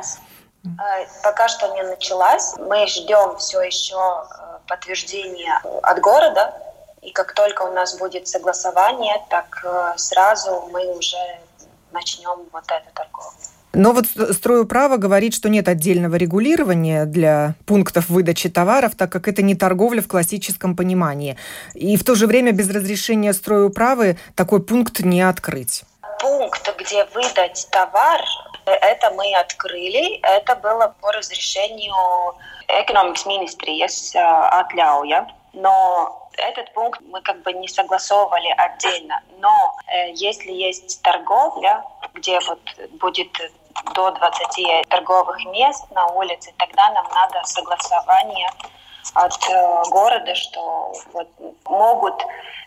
Э, 0.64 1.06
пока 1.22 1.48
что 1.48 1.68
не 1.74 1.82
началась. 1.82 2.54
Мы 2.58 2.86
ждем 2.86 3.36
все 3.38 3.60
еще 3.62 3.96
э, 3.96 4.58
подтверждения 4.68 5.60
от 5.82 6.00
города. 6.00 6.54
И 7.02 7.10
как 7.10 7.32
только 7.34 7.62
у 7.62 7.72
нас 7.72 7.96
будет 7.98 8.26
согласование, 8.26 9.24
так 9.28 9.64
сразу 9.96 10.68
мы 10.72 10.96
уже 10.96 11.38
начнем 11.92 12.48
вот 12.52 12.64
эту 12.66 12.92
торговлю. 12.94 13.30
Но 13.76 13.92
вот 13.92 14.06
стройуправа 14.06 14.96
говорит, 14.96 15.34
что 15.34 15.50
нет 15.50 15.68
отдельного 15.68 16.16
регулирования 16.16 17.04
для 17.04 17.56
пунктов 17.66 18.08
выдачи 18.08 18.48
товаров, 18.48 18.94
так 18.96 19.12
как 19.12 19.28
это 19.28 19.42
не 19.42 19.54
торговля 19.54 20.00
в 20.00 20.08
классическом 20.08 20.74
понимании. 20.74 21.36
И 21.74 21.98
в 21.98 22.04
то 22.04 22.14
же 22.14 22.26
время 22.26 22.52
без 22.52 22.70
разрешения 22.70 23.34
стройуправы 23.34 24.16
такой 24.34 24.62
пункт 24.62 25.00
не 25.00 25.20
открыть. 25.20 25.82
Пункт, 26.20 26.74
где 26.78 27.04
выдать 27.12 27.68
товар, 27.70 28.22
это 28.64 29.10
мы 29.10 29.34
открыли. 29.34 30.20
Это 30.22 30.56
было 30.56 30.94
по 31.02 31.12
разрешению 31.12 31.92
Economics 32.68 33.26
Ministry, 33.26 33.72
есть 33.72 34.16
отляуя. 34.16 35.28
Но 35.52 36.30
этот 36.38 36.72
пункт 36.72 37.00
мы 37.10 37.20
как 37.20 37.42
бы 37.42 37.52
не 37.52 37.68
согласовывали 37.68 38.54
отдельно. 38.56 39.20
Но 39.38 39.76
э, 39.86 40.12
если 40.14 40.50
есть 40.50 41.02
торговля, 41.02 41.84
где 42.14 42.38
вот 42.40 42.60
будет 43.00 43.28
до 43.94 44.10
20 44.10 44.88
торговых 44.88 45.44
мест 45.46 45.84
на 45.90 46.06
улице, 46.06 46.52
тогда 46.58 46.90
нам 46.90 47.06
надо 47.12 47.42
согласование 47.44 48.50
от 49.14 49.38
э, 49.48 49.82
города, 49.90 50.34
что 50.34 50.92
вот 51.12 51.28
могут 51.64 52.24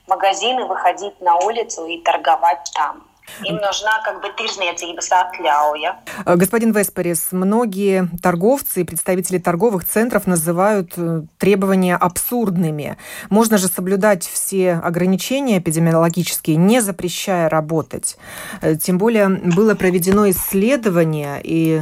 магазины 0.08 0.66
выходить 0.66 1.20
на 1.22 1.36
улицу 1.38 1.86
и 1.86 2.02
торговать 2.02 2.72
там. 2.74 3.04
Им 3.46 3.56
нужна 3.56 4.02
как 4.04 4.22
бы 4.22 4.30
тижнецības 4.36 5.12
atļauja. 5.12 5.96
Э, 6.26 6.36
господин 6.36 6.72
Веспарис, 6.72 7.28
многие 7.32 8.10
торговцы 8.22 8.82
и 8.82 8.84
представители 8.84 9.38
торговых 9.38 9.86
центров 9.86 10.28
называют 10.28 10.94
э, 10.98 11.24
требования 11.38 11.96
абсурдными. 11.96 12.98
Можно 13.30 13.58
же 13.58 13.68
соблюдать 13.68 14.28
все 14.28 14.74
ограничения 14.74 15.60
эпидемиологические, 15.60 16.58
не 16.58 16.82
запрещая 16.82 17.50
работать. 17.50 18.18
Э, 18.62 18.76
тем 18.76 18.98
более 18.98 19.30
было 19.30 19.76
проведено 19.76 20.30
исследование, 20.30 21.40
и 21.44 21.82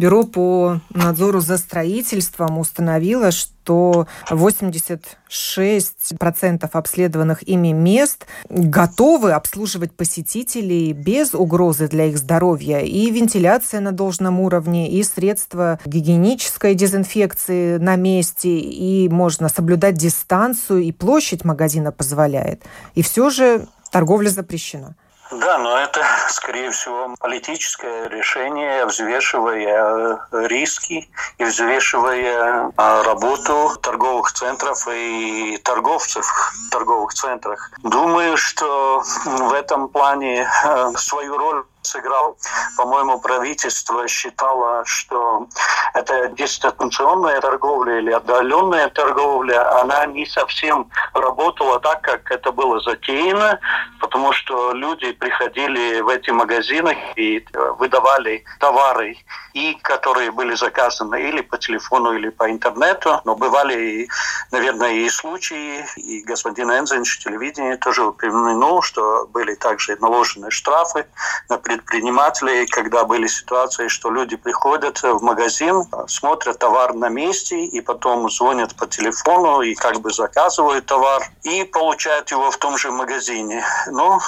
Бюро 0.00 0.24
по 0.24 0.80
надзору 0.94 1.40
за 1.40 1.58
строительством 1.58 2.58
установило, 2.58 3.30
что 3.30 4.06
86% 4.30 6.70
обследованных 6.72 7.46
ими 7.46 7.72
мест 7.72 8.26
готовы 8.48 9.32
обслуживать 9.32 9.92
посетителей 9.92 10.94
без 10.94 11.34
угрозы 11.34 11.86
для 11.86 12.06
их 12.06 12.16
здоровья. 12.16 12.78
И 12.78 13.10
вентиляция 13.10 13.80
на 13.80 13.92
должном 13.92 14.40
уровне, 14.40 14.90
и 14.90 15.02
средства 15.02 15.78
гигиенической 15.84 16.74
дезинфекции 16.74 17.76
на 17.76 17.96
месте, 17.96 18.58
и 18.58 19.06
можно 19.10 19.50
соблюдать 19.50 19.96
дистанцию, 19.96 20.80
и 20.80 20.92
площадь 20.92 21.44
магазина 21.44 21.92
позволяет. 21.92 22.62
И 22.94 23.02
все 23.02 23.28
же 23.28 23.68
торговля 23.92 24.30
запрещена. 24.30 24.96
Да, 25.30 25.58
но 25.58 25.78
это, 25.78 26.04
скорее 26.28 26.70
всего, 26.70 27.14
политическое 27.20 28.08
решение, 28.08 28.84
взвешивая 28.84 30.18
э, 30.32 30.46
риски 30.48 31.08
и 31.38 31.44
взвешивая 31.44 32.72
э, 32.76 33.02
работу 33.04 33.76
торговых 33.80 34.32
центров 34.32 34.88
и 34.92 35.56
торговцев 35.62 36.26
в 36.26 36.70
торговых 36.70 37.14
центрах. 37.14 37.70
Думаю, 37.84 38.36
что 38.36 39.02
в 39.24 39.52
этом 39.52 39.88
плане 39.88 40.48
э, 40.64 40.92
свою 40.96 41.38
роль 41.38 41.64
сыграл. 41.90 42.36
По-моему, 42.76 43.20
правительство 43.20 44.06
считало, 44.08 44.84
что 44.84 45.46
эта 45.94 46.28
дистанционная 46.28 47.40
торговля 47.40 47.98
или 47.98 48.12
отдаленная 48.12 48.88
торговля, 48.88 49.80
она 49.80 50.06
не 50.06 50.26
совсем 50.26 50.90
работала 51.14 51.80
так, 51.80 52.02
как 52.02 52.30
это 52.30 52.52
было 52.52 52.80
затеяно, 52.80 53.58
потому 54.00 54.32
что 54.32 54.72
люди 54.72 55.12
приходили 55.12 56.00
в 56.00 56.08
эти 56.08 56.30
магазины 56.30 56.96
и 57.16 57.44
выдавали 57.78 58.44
товары, 58.58 59.16
и 59.52 59.74
которые 59.82 60.30
были 60.30 60.54
заказаны 60.54 61.20
или 61.28 61.40
по 61.40 61.58
телефону, 61.58 62.12
или 62.12 62.30
по 62.30 62.50
интернету. 62.50 63.20
Но 63.24 63.34
бывали, 63.34 64.08
наверное, 64.52 64.92
и 64.92 65.08
случаи, 65.08 65.84
и 65.96 66.22
господин 66.22 66.70
Энзенч 66.70 67.16
в 67.16 67.24
телевидении 67.24 67.74
тоже 67.76 68.04
упомянул, 68.04 68.82
что 68.82 69.26
были 69.26 69.54
также 69.54 69.96
наложены 69.96 70.50
штрафы, 70.50 71.06
например, 71.48 71.79
предпринимателей, 71.80 72.66
когда 72.66 73.04
были 73.04 73.26
ситуации, 73.26 73.88
что 73.88 74.10
люди 74.10 74.36
приходят 74.36 75.02
в 75.02 75.22
магазин, 75.22 75.84
смотрят 76.06 76.58
товар 76.58 76.94
на 76.94 77.08
месте 77.08 77.64
и 77.64 77.80
потом 77.80 78.30
звонят 78.30 78.74
по 78.76 78.86
телефону 78.86 79.62
и 79.62 79.74
как 79.74 80.00
бы 80.00 80.12
заказывают 80.12 80.86
товар 80.86 81.22
и 81.42 81.64
получают 81.64 82.30
его 82.30 82.50
в 82.50 82.56
том 82.58 82.76
же 82.76 82.90
магазине. 82.90 83.64
Ну, 83.86 84.18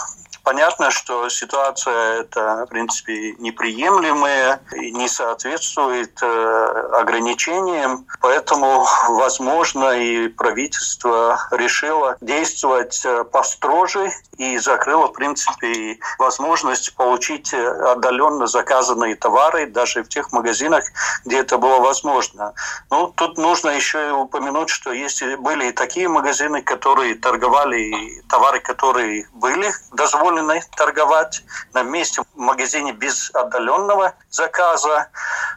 Понятно, 0.45 0.91
что 0.91 1.29
ситуация 1.29 2.23
это, 2.23 2.65
в 2.67 2.71
принципе, 2.71 3.35
неприемлемая 3.35 4.61
и 4.75 4.91
не 4.91 5.09
соответствует 5.09 6.21
э, 6.21 6.89
ограничениям, 6.95 8.07
поэтому, 8.21 8.85
возможно, 9.09 9.93
и 9.93 10.27
правительство 10.27 11.39
решило 11.53 12.17
действовать 12.21 13.01
э, 13.05 13.23
построже 13.25 14.11
и 14.37 14.59
закрыло, 14.59 15.07
в 15.07 15.13
принципе, 15.13 15.99
возможность 16.19 16.97
получить 16.97 17.55
отдаленно 17.55 18.49
заказанные 18.49 19.15
товары 19.15 19.67
даже 19.67 20.03
в 20.03 20.09
тех 20.09 20.33
магазинах, 20.33 20.85
где 21.25 21.39
это 21.39 21.57
было 21.57 21.79
возможно. 21.79 22.53
Ну, 22.91 23.09
тут 23.09 23.39
нужно 23.39 23.71
еще 23.71 24.09
и 24.09 24.11
упомянуть, 24.11 24.71
что 24.71 24.93
есть 24.93 25.23
были 25.37 25.69
и 25.69 25.73
такие 25.73 26.09
магазины, 26.09 26.63
которые 26.63 27.15
торговали 27.15 28.23
товары, 28.29 28.59
которые 28.59 29.29
были 29.33 29.71
дозволены 29.93 30.32
дозволены 30.33 30.63
торговать 30.77 31.43
на 31.75 31.83
месте 31.83 32.23
в 32.23 32.39
магазине 32.39 32.93
без 32.93 33.31
отдаленного 33.35 34.15
заказа. 34.31 35.09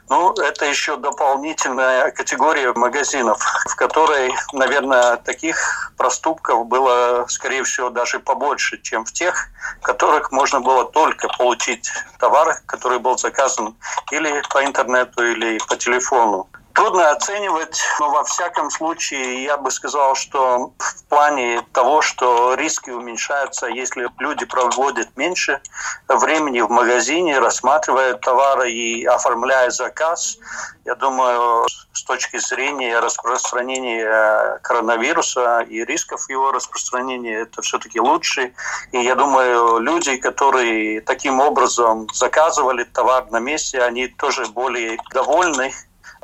Ну, 0.10 0.34
это 0.34 0.66
еще 0.66 0.98
дополнительная 0.98 2.12
категория 2.12 2.74
магазинов, 2.74 3.40
в 3.68 3.76
которой, 3.76 4.34
наверное, 4.54 5.18
таких 5.18 5.94
проступков 5.98 6.68
было, 6.68 7.26
скорее 7.30 7.64
всего, 7.64 7.90
даже 7.90 8.20
побольше, 8.20 8.82
чем 8.82 9.06
в 9.06 9.12
тех, 9.12 9.48
в 9.80 9.84
которых 9.84 10.32
можно 10.32 10.60
было 10.60 10.86
только 10.86 11.28
получить 11.38 11.90
товар, 12.20 12.62
который 12.66 13.00
был 13.00 13.18
заказан 13.18 13.76
или 14.12 14.42
по 14.54 14.64
интернету, 14.64 15.24
или 15.24 15.58
по 15.68 15.76
телефону. 15.76 16.48
Трудно 16.76 17.12
оценивать, 17.12 17.82
но 18.02 18.12
во 18.12 18.26
всяком 18.26 18.70
случае 18.70 19.44
я 19.44 19.56
бы 19.56 19.72
сказал, 19.72 20.14
что 20.16 20.74
в 20.78 21.04
плане 21.06 21.66
того, 21.72 22.02
что 22.02 22.54
риски 22.56 22.90
уменьшаются, 22.90 23.68
если 23.68 24.10
люди 24.20 24.46
проводят 24.46 25.16
меньше 25.16 25.62
времени 26.10 26.60
в 26.60 26.70
магазине, 26.70 27.40
рассматривая 27.40 28.16
товары 28.16 28.74
и 28.74 29.06
оформляя 29.06 29.70
заказ, 29.70 30.38
я 30.84 30.96
думаю, 30.96 31.66
с 31.94 32.04
точки 32.04 32.38
зрения 32.40 33.00
распространения 33.00 34.60
коронавируса 34.62 35.62
и 35.62 35.86
рисков 35.86 36.30
его 36.30 36.52
распространения, 36.52 37.40
это 37.40 37.62
все-таки 37.62 38.02
лучше. 38.02 38.54
И 38.92 39.00
я 39.00 39.16
думаю, 39.16 39.80
люди, 39.80 40.18
которые 40.18 41.00
таким 41.00 41.40
образом 41.40 42.10
заказывали 42.14 42.84
товар 42.84 43.32
на 43.32 43.40
месте, 43.40 43.82
они 43.82 44.10
тоже 44.10 44.46
более 44.48 44.98
довольны 45.14 45.74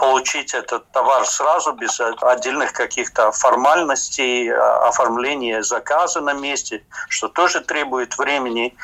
получить 0.01 0.55
этот 0.55 0.91
товар 0.91 1.27
сразу, 1.27 1.73
без 1.73 1.99
отдельных 1.99 2.73
каких-то 2.73 3.31
формальностей, 3.31 4.51
а, 4.51 4.87
оформления 4.87 5.61
заказа 5.61 6.21
на 6.21 6.33
месте, 6.33 6.83
что 7.07 7.27
тоже 7.27 7.59
требует 7.59 8.17
времени 8.17 8.75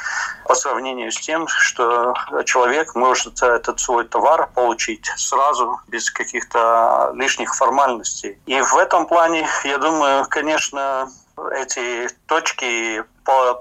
по 0.45 0.53
сравнению 0.53 1.11
с 1.11 1.19
тем, 1.19 1.47
что 1.47 2.13
человек 2.45 2.93
может 2.93 3.41
этот 3.41 3.79
свой 3.79 4.05
товар 4.05 4.47
получить 4.53 5.11
сразу, 5.17 5.79
без 5.87 6.11
каких-то 6.11 7.11
лишних 7.15 7.55
формальностей. 7.55 8.37
И 8.45 8.61
в 8.61 8.77
этом 8.77 9.07
плане, 9.07 9.47
я 9.63 9.79
думаю, 9.79 10.23
конечно, 10.29 11.09
эти 11.51 12.09
точки 12.27 13.03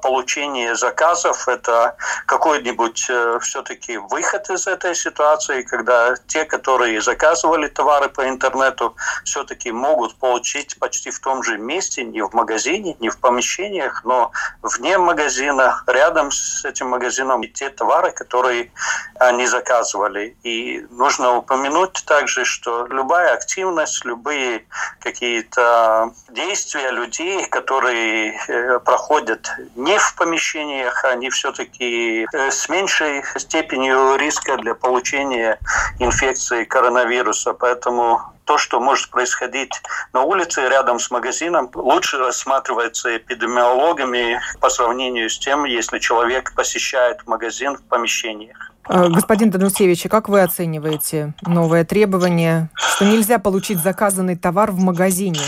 получение 0.03 0.75
заказов– 0.77 1.49
это 1.49 1.97
какой-нибудь 2.27 3.07
э, 3.09 3.39
все-таки 3.41 3.99
выход 3.99 4.51
из 4.51 4.67
этой 4.67 4.95
ситуации, 4.95 5.63
когда 5.63 6.15
те, 6.27 6.45
которые 6.45 7.01
заказывали 7.01 7.69
товары 7.69 8.09
по 8.09 8.29
интернету, 8.29 8.97
все-таки 9.25 9.73
могут 9.73 10.17
получить 10.17 10.79
почти 10.79 11.11
в 11.11 11.19
том 11.21 11.43
же 11.43 11.59
месте, 11.59 12.05
не 12.05 12.23
в 12.23 12.33
магазине, 12.33 12.97
не 13.01 13.09
в 13.09 13.19
помещениях, 13.19 14.05
но 14.05 14.33
вне 14.63 14.99
магазина, 14.99 15.83
рядом 15.87 16.31
с 16.31 16.65
этим 16.65 16.89
магазином, 16.89 17.43
те 17.53 17.71
товары, 17.71 18.13
которые 18.13 18.73
они 19.19 19.47
заказывали. 19.47 20.37
И 20.43 20.87
нужно 20.91 21.37
упомянуть 21.37 22.05
также, 22.07 22.45
что 22.45 22.87
любая 22.87 23.35
активность, 23.35 24.05
любые 24.05 24.67
какие-то 25.01 26.13
действия 26.29 26.91
людей, 26.91 27.47
которые 27.47 28.39
э, 28.49 28.79
проходят 28.81 29.56
не 29.75 29.99
в 29.99 30.15
помещениях, 30.15 31.05
они 31.05 31.31
все-таки 31.31 32.27
э, 32.33 32.51
с 32.51 32.69
меньшей 32.69 33.23
степенью 33.37 34.17
риска 34.17 34.57
для 34.57 34.75
получения 34.75 35.59
инфекции 35.99 36.65
коронавируса. 36.65 37.53
Поэтому 37.53 38.21
то, 38.45 38.59
что 38.59 38.81
может 38.81 39.11
происходить 39.11 39.73
на 40.13 40.23
улице 40.23 40.63
рядом 40.69 40.99
с 40.99 41.11
магазином, 41.11 41.71
лучше 41.75 42.19
рассматривается 42.19 43.17
эпидемиологами 43.17 44.41
по 44.61 44.69
сравнению 44.71 45.29
с 45.29 45.39
тем, 45.39 45.65
если 45.65 45.99
человек 45.99 46.55
посещает 46.55 47.27
магазин 47.27 47.77
в 47.77 47.83
помещениях. 47.83 48.73
Э, 48.89 49.09
господин 49.09 49.51
Данусевич, 49.51 50.07
как 50.09 50.29
вы 50.29 50.43
оцениваете 50.43 51.35
новое 51.43 51.85
требование, 51.85 52.71
что 52.75 53.05
нельзя 53.05 53.39
получить 53.39 53.79
заказанный 53.79 54.37
товар 54.37 54.71
в 54.71 54.79
магазине? 54.79 55.41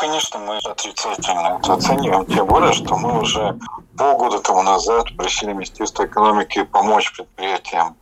Конечно, 0.00 0.38
мы 0.40 0.56
отрицательно 0.58 1.58
это 1.58 1.74
оцениваем, 1.74 2.26
тем 2.26 2.46
более, 2.46 2.72
что 2.72 2.96
мы 2.96 3.20
уже 3.20 3.58
полгода 3.96 4.40
тому 4.40 4.62
назад 4.62 5.14
просили 5.16 5.52
Министерство 5.52 6.06
экономики 6.06 6.62
помочь 6.64 7.12
предприятиям 7.12 7.96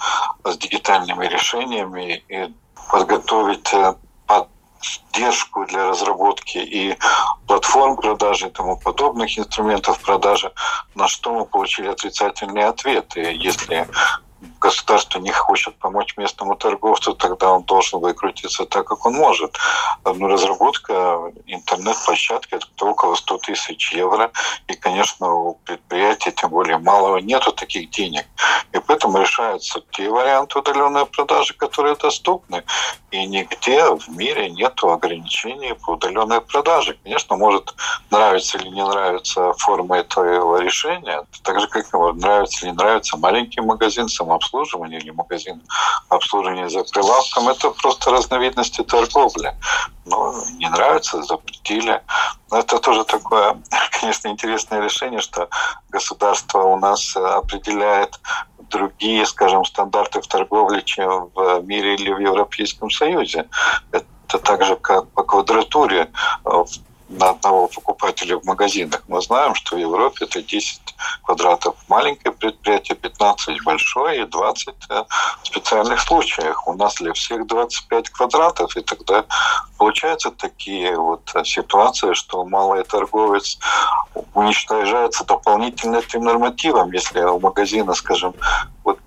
с 0.45 0.57
дигитальными 0.59 1.27
решениями 1.27 2.23
и 2.29 2.53
подготовить 2.91 3.73
э, 3.73 3.95
поддержку 4.27 5.67
для 5.67 5.89
разработки 5.89 6.59
и 6.59 6.97
платформ 7.47 7.97
продажи 7.97 8.49
и 8.49 8.51
тому 8.51 8.77
подобных 8.77 9.39
инструментов 9.39 10.01
продажи, 10.01 10.53
на 10.95 11.09
что 11.09 11.33
мы 11.35 11.47
получили 11.47 11.89
отрицательные 11.89 12.67
ответы. 12.67 13.21
Если 13.21 13.89
государство 14.65 15.19
не 15.19 15.31
хочет 15.31 15.79
помочь 15.79 16.17
местному 16.17 16.57
торговцу, 16.57 17.15
тогда 17.15 17.51
он 17.53 17.65
должен 17.65 18.01
выкрутиться 18.01 18.65
так, 18.65 18.87
как 18.87 19.05
он 19.05 19.15
может. 19.15 19.59
Ну, 20.05 20.27
разработка 20.27 21.33
интернет-площадки– 21.47 22.55
это 22.79 22.87
около 22.87 23.15
100 23.15 23.39
тысяч 23.39 23.93
евро. 23.93 24.31
И, 24.69 24.75
конечно, 24.75 25.31
у 25.35 25.55
предприятия, 25.67 26.33
тем 26.33 26.49
более 26.51 26.79
малого, 26.79 27.19
нету 27.19 27.53
таких 27.53 27.91
денег. 27.91 28.25
И 28.73 28.79
поэтому 28.79 29.19
решаются 29.19 29.83
те 29.93 30.09
варианты 30.09 30.59
удаленной 30.59 31.05
продажи, 31.05 31.53
которые 31.53 31.95
доступны. 31.97 32.65
И 33.11 33.27
нигде 33.27 33.85
в 33.85 34.09
мире 34.09 34.49
нет 34.49 34.83
ограничений 34.83 35.75
по 35.75 35.93
удаленной 35.93 36.41
продаже. 36.41 36.97
Конечно, 37.03 37.37
может 37.37 37.75
нравиться 38.11 38.57
или 38.57 38.69
не 38.69 38.83
нравится 38.83 39.53
форма 39.59 39.99
этого 39.99 40.59
решения, 40.61 41.23
так 41.43 41.61
же, 41.61 41.69
как 41.69 41.93
нравится 41.93 42.65
или 42.65 42.73
не 42.73 42.77
нравится 42.77 43.19
маленький 43.19 43.61
магазин, 43.61 44.09
самообслуживания 44.09 44.54
или 44.63 45.11
магазин 45.11 45.63
обслуживания 46.09 46.69
за 46.69 46.85
прилавком. 46.85 47.49
Это 47.49 47.71
просто 47.71 48.11
разновидности 48.11 48.83
торговли. 48.83 49.55
Но 50.07 50.35
не 50.59 50.69
нравится, 50.69 51.23
запретили. 51.23 52.03
Но 52.51 52.59
это 52.59 52.79
тоже 52.79 53.05
такое, 53.05 53.57
конечно, 54.01 54.29
интересное 54.29 54.81
решение, 54.81 55.21
что 55.21 55.49
государство 55.91 56.63
у 56.63 56.79
нас 56.79 57.17
определяет 57.17 58.21
другие, 58.71 59.27
скажем, 59.27 59.65
стандарты 59.65 60.21
в 60.21 60.27
торговле, 60.27 60.83
чем 60.83 61.31
в 61.35 61.61
мире 61.61 61.95
или 61.95 62.13
в 62.13 62.19
Европейском 62.19 62.91
Союзе. 62.91 63.47
Это 63.93 64.39
так 64.39 64.65
же, 64.65 64.77
как 64.77 65.09
по 65.11 65.23
квадратуре 65.23 66.11
э, 66.45 66.65
на 67.09 67.31
одного 67.31 67.69
покупателя 67.69 68.39
в 68.39 68.45
магазинах. 68.45 69.03
Мы 69.09 69.21
знаем, 69.21 69.55
что 69.55 69.77
в 69.77 69.79
Европе 69.79 70.25
это 70.25 70.43
10 70.43 70.81
квадратов 71.23 71.77
маленькое 71.89 72.33
предприятие, 72.33 72.97
15 72.97 73.63
большое 73.65 74.23
и 74.23 74.27
20 74.27 74.75
в 74.89 75.47
специальных 75.47 76.01
случаях. 76.01 76.67
У 76.67 76.75
нас 76.75 76.95
для 76.95 77.13
всех 77.13 77.47
25 77.47 78.11
квадратов, 78.11 78.77
и 78.77 78.81
тогда 78.81 79.25
получаются 79.79 80.31
такие 80.31 80.97
вот 80.97 81.31
ситуации, 81.45 82.15
что 82.15 82.45
малый 82.45 82.83
торговец 82.85 83.59
уничтожается 84.33 85.25
дополнительно 85.25 85.97
этим 85.97 86.25
нормативом. 86.25 86.93
Если 86.93 87.21
у 87.21 87.39
магазина, 87.41 87.95
скажем, 87.95 88.35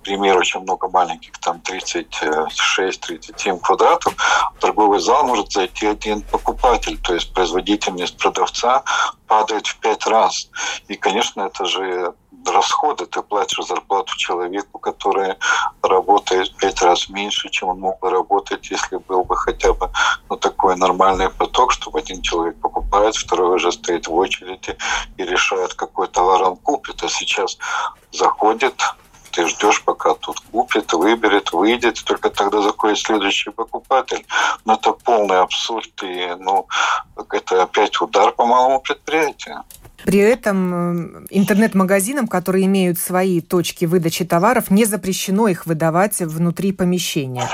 примеру, 0.08 0.40
очень 0.40 0.60
много 0.60 0.88
маленьких, 0.88 1.32
там 1.38 1.60
36-37 1.64 3.60
квадратов, 3.60 4.14
в 4.56 4.58
торговый 4.58 5.00
зал 5.00 5.26
может 5.26 5.52
зайти 5.52 5.86
один 5.86 6.22
покупатель, 6.22 6.98
то 7.02 7.12
есть 7.14 7.34
производительность 7.34 8.16
продавца 8.16 8.82
падает 9.26 9.66
в 9.66 9.78
пять 9.80 10.06
раз. 10.06 10.48
И, 10.88 10.94
конечно, 10.94 11.42
это 11.42 11.66
же 11.66 12.14
расходы. 12.46 13.04
Ты 13.04 13.20
платишь 13.22 13.66
зарплату 13.66 14.16
человеку, 14.16 14.78
который 14.78 15.34
работает 15.82 16.48
в 16.48 16.56
пять 16.56 16.80
раз 16.80 17.10
меньше, 17.10 17.50
чем 17.50 17.68
он 17.68 17.80
мог 17.80 18.00
бы 18.00 18.10
работать, 18.10 18.70
если 18.70 18.96
был 18.96 19.24
бы 19.24 19.36
хотя 19.36 19.74
бы 19.74 19.90
ну, 20.30 20.36
такой 20.36 20.76
нормальный 20.76 21.28
поток, 21.28 21.72
чтобы 21.72 21.98
один 21.98 22.22
человек 22.22 22.58
покупает, 22.60 23.14
второй 23.14 23.56
уже 23.56 23.72
стоит 23.72 24.06
в 24.06 24.14
очереди 24.14 24.76
и 25.18 25.22
решает, 25.24 25.74
какой 25.74 26.08
товар 26.08 26.42
он 26.44 26.56
купит. 26.56 27.02
А 27.02 27.08
сейчас 27.08 27.58
заходит 28.10 28.74
ты 29.38 29.46
ждешь, 29.46 29.84
пока 29.84 30.14
тут 30.14 30.40
купит, 30.50 30.92
выберет, 30.92 31.52
выйдет, 31.52 32.02
только 32.04 32.28
тогда 32.28 32.60
заходит 32.60 32.98
следующий 32.98 33.50
покупатель. 33.50 34.26
Но 34.64 34.74
это 34.74 34.90
полный 34.90 35.40
абсурд, 35.40 36.02
и 36.02 36.34
ну, 36.40 36.66
это 37.30 37.62
опять 37.62 38.00
удар 38.00 38.32
по 38.32 38.44
малому 38.44 38.80
предприятию. 38.80 39.62
При 40.04 40.18
этом 40.20 41.22
э, 41.22 41.26
интернет-магазинам, 41.30 42.28
которые 42.28 42.66
имеют 42.66 42.98
свои 42.98 43.40
точки 43.40 43.84
выдачи 43.84 44.24
товаров, 44.24 44.70
не 44.70 44.84
запрещено 44.84 45.48
их 45.48 45.66
выдавать 45.66 46.20
внутри 46.20 46.72
помещения, 46.72 47.48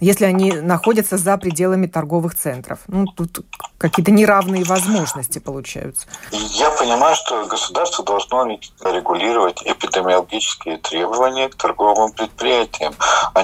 если 0.00 0.24
они 0.24 0.52
находятся 0.52 1.16
за 1.18 1.36
пределами 1.36 1.86
торговых 1.86 2.34
центров. 2.34 2.80
Ну, 2.86 3.06
тут 3.06 3.44
какие-то 3.78 4.10
неравные 4.10 4.64
возможности 4.64 5.38
получаются. 5.38 6.06
Я 6.30 6.70
понимаю, 6.70 7.14
что 7.16 7.46
государство 7.46 8.04
должно 8.04 8.46
регулировать 8.46 9.62
эпидемиологические 9.64 10.78
требования 10.78 11.48
к 11.48 11.54
торговым 11.54 12.12
предприятиям, 12.12 12.94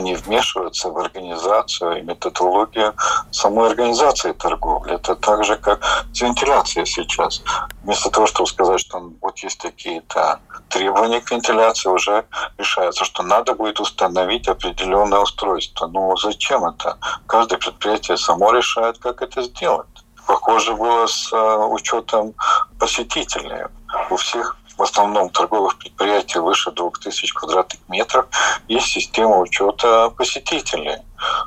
не 0.00 0.14
вмешиваться 0.14 0.90
в 0.90 0.98
организацию 0.98 1.98
и 1.98 2.02
методологию 2.02 2.94
самой 3.30 3.70
организации 3.70 4.32
торговли. 4.32 4.94
Это 4.94 5.14
так 5.14 5.44
же, 5.44 5.56
как 5.56 5.80
с 6.12 6.20
вентиляцией 6.20 6.86
сейчас. 6.86 7.42
Вместо 7.82 8.10
того, 8.10 8.26
чтобы 8.26 8.43
сказать, 8.46 8.80
что 8.80 9.12
вот 9.20 9.38
есть 9.38 9.60
какие-то 9.60 10.40
требования 10.68 11.20
к 11.20 11.30
вентиляции, 11.30 11.88
уже 11.88 12.24
решается, 12.58 13.04
что 13.04 13.22
надо 13.22 13.54
будет 13.54 13.80
установить 13.80 14.48
определенное 14.48 15.20
устройство. 15.20 15.86
Ну 15.86 16.16
зачем 16.16 16.64
это? 16.64 16.98
Каждое 17.26 17.58
предприятие 17.58 18.16
само 18.16 18.52
решает, 18.52 18.98
как 18.98 19.22
это 19.22 19.42
сделать. 19.42 19.86
Похоже 20.26 20.74
было 20.74 21.06
с 21.06 21.32
э, 21.32 21.56
учетом 21.70 22.34
посетителей. 22.78 23.66
У 24.10 24.16
всех 24.16 24.56
в 24.76 24.82
основном 24.82 25.30
торговых 25.30 25.78
предприятий 25.78 26.38
выше 26.38 26.70
2000 26.70 27.34
квадратных 27.34 27.80
метров 27.88 28.26
есть 28.68 28.88
система 28.88 29.38
учета 29.38 30.10
посетителей. 30.10 30.98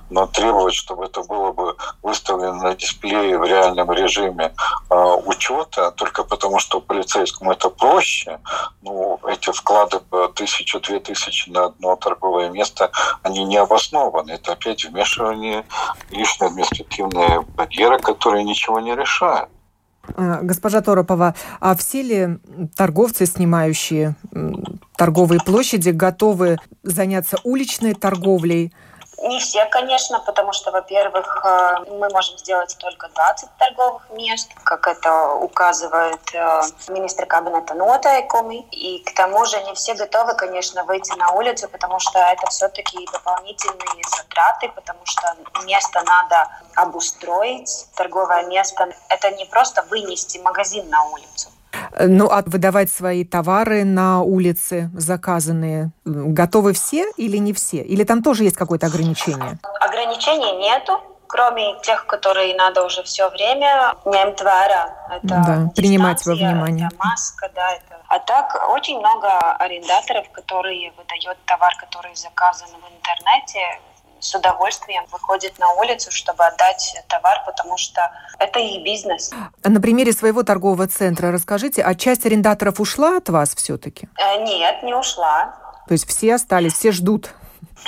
Но 0.10 0.26
требовать, 0.28 0.74
чтобы 0.74 1.06
это 1.06 1.22
было 1.24 1.52
бы 1.52 1.76
выставлено 2.02 2.54
на 2.54 2.76
дисплее 2.76 3.38
в 3.38 3.44
реальном 3.44 3.92
режиме 3.92 4.54
э, 4.90 4.96
учета, 5.26 5.92
только 5.92 6.24
потому 6.24 6.60
что 6.60 6.82
полицейскому 6.82 7.52
это 7.52 7.70
проще, 7.70 8.40
ну, 8.82 9.20
эти 9.28 9.52
вклады 9.52 10.00
по 10.00 10.30
тысячу-две 10.30 11.00
тысячи 11.00 11.50
на 11.50 11.66
одно 11.66 11.96
торговое 11.96 12.50
место, 12.50 12.92
они 13.22 13.44
не 13.44 13.58
обоснованы. 13.58 14.32
Это 14.32 14.54
опять 14.54 14.84
вмешивание 14.86 15.66
лишние 16.10 16.48
административные 16.48 17.42
барьеры, 17.42 18.00
которые 18.00 18.44
ничего 18.44 18.80
не 18.80 18.96
решают. 18.96 19.50
А, 20.16 20.42
госпожа 20.42 20.82
Торопова, 20.82 21.36
а 21.60 21.76
все 21.76 22.02
ли 22.02 22.40
торговцы, 22.76 23.26
снимающие 23.26 24.16
торговые 24.98 25.40
площади, 25.46 25.90
готовы 25.90 26.58
заняться 26.84 27.38
уличной 27.44 27.94
торговлей? 27.94 28.74
Не 29.24 29.40
все, 29.40 29.66
конечно, 29.66 30.20
потому 30.20 30.54
что, 30.54 30.72
во-первых, 30.72 31.44
э, 31.44 31.76
мы 31.90 32.08
можем 32.10 32.38
сделать 32.38 32.76
только 32.78 33.10
20 33.10 33.50
торговых 33.58 34.08
мест, 34.12 34.52
как 34.64 34.88
это 34.88 35.34
указывает 35.34 36.22
э, 36.34 36.62
министр 36.90 37.26
кабинета 37.26 37.74
Нотайкоми. 37.74 38.68
И 38.72 39.04
к 39.04 39.16
тому 39.16 39.44
же 39.46 39.60
не 39.64 39.74
все 39.74 39.96
готовы, 39.96 40.36
конечно, 40.36 40.84
выйти 40.84 41.18
на 41.18 41.32
улицу, 41.32 41.68
потому 41.68 42.00
что 42.00 42.20
это 42.20 42.48
все-таки 42.48 43.08
дополнительные 43.12 44.04
затраты, 44.16 44.70
потому 44.70 45.00
что 45.06 45.36
место 45.66 46.04
надо 46.04 46.48
обустроить, 46.76 47.88
торговое 47.96 48.44
место. 48.44 48.88
Это 49.10 49.32
не 49.32 49.46
просто 49.46 49.82
вынести 49.84 50.38
магазин 50.38 50.88
на 50.90 51.04
улицу. 51.06 51.50
Ну, 52.00 52.30
а 52.30 52.44
выдавать 52.46 52.92
свои 52.92 53.24
товары 53.24 53.84
на 53.84 54.22
улице, 54.22 54.90
заказанные, 54.94 55.92
готовы 56.06 56.74
все 56.74 57.12
или 57.18 57.38
не 57.38 57.54
все? 57.54 57.78
Или 57.78 58.04
там 58.04 58.22
тоже 58.22 58.44
есть 58.44 58.56
какое-то 58.56 58.88
ограничение? 58.88 59.60
Ограничений 59.82 60.58
нету 60.58 61.02
кроме 61.28 61.80
тех, 61.82 62.06
которые 62.06 62.56
надо 62.56 62.84
уже 62.84 63.04
все 63.04 63.30
время 63.30 63.96
нять 64.06 64.42
вера. 64.42 64.96
Это 65.10 65.28
да, 65.28 65.70
принимать 65.76 66.26
во 66.26 66.34
внимание. 66.34 66.88
Это 66.88 66.96
маска, 66.98 67.50
да, 67.54 67.74
это. 67.74 68.02
А 68.08 68.20
так 68.20 68.70
очень 68.70 68.98
много 69.00 69.28
арендаторов, 69.60 70.30
которые 70.32 70.92
выдают 70.92 71.38
товар, 71.46 71.74
который 71.80 72.16
заказан 72.16 72.70
в 72.70 72.96
интернете, 72.96 73.60
с 74.20 74.34
удовольствием 74.36 75.04
выходят 75.12 75.58
на 75.60 75.72
улицу, 75.74 76.12
чтобы 76.12 76.46
отдать 76.46 76.96
товар, 77.08 77.44
потому 77.46 77.78
что 77.78 78.12
это 78.40 78.60
их 78.60 78.84
бизнес. 78.84 79.32
На 79.64 79.82
примере 79.82 80.14
своего 80.14 80.44
торгового 80.44 80.88
центра 80.88 81.32
расскажите, 81.32 81.82
а 81.82 81.96
часть 81.96 82.26
арендаторов 82.26 82.80
ушла 82.80 83.18
от 83.18 83.30
вас 83.30 83.56
все-таки? 83.56 84.08
Э, 84.18 84.44
нет, 84.44 84.84
не 84.84 84.94
ушла. 84.94 85.56
То 85.88 85.94
есть 85.94 86.08
все 86.08 86.36
остались, 86.36 86.74
все 86.74 86.92
ждут? 86.92 87.34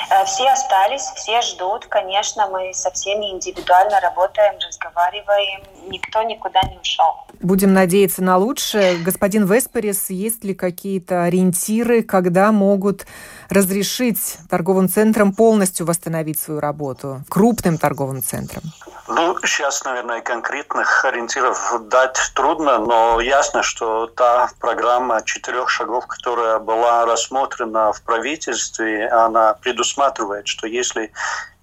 Э, 0.09 0.25
все 0.25 0.47
остались, 0.49 1.03
все 1.15 1.41
ждут. 1.41 1.85
Конечно, 1.87 2.47
мы 2.47 2.73
со 2.73 2.91
всеми 2.91 3.31
индивидуально 3.31 3.99
работаем, 3.99 4.55
разговариваем. 4.65 5.63
Никто 5.89 6.23
никуда 6.23 6.61
не 6.63 6.77
ушел. 6.77 7.25
Будем 7.41 7.73
надеяться 7.73 8.23
на 8.23 8.37
лучшее. 8.37 8.97
Господин 8.97 9.45
Веспорис, 9.45 10.09
есть 10.09 10.43
ли 10.43 10.53
какие-то 10.53 11.23
ориентиры, 11.23 12.03
когда 12.03 12.51
могут 12.51 13.05
разрешить 13.49 14.37
торговым 14.49 14.89
центрам 14.89 15.33
полностью 15.33 15.85
восстановить 15.85 16.39
свою 16.39 16.59
работу, 16.59 17.23
крупным 17.29 17.77
торговым 17.77 18.21
центрам? 18.21 18.63
Ну, 19.07 19.37
сейчас, 19.43 19.83
наверное, 19.85 20.21
конкретных 20.21 21.03
ориентиров 21.03 21.81
дать 21.89 22.17
трудно, 22.35 22.77
но 22.77 23.19
ясно, 23.19 23.63
что 23.63 24.05
та 24.05 24.49
программа 24.59 25.23
четырех 25.23 25.69
шагов, 25.69 26.05
которая 26.05 26.59
была 26.59 27.05
рассмотрена 27.05 27.91
в 27.91 28.03
правительстве, 28.03 29.07
она 29.09 29.55
предусматривает, 29.55 30.47
что 30.47 30.67
если 30.67 31.11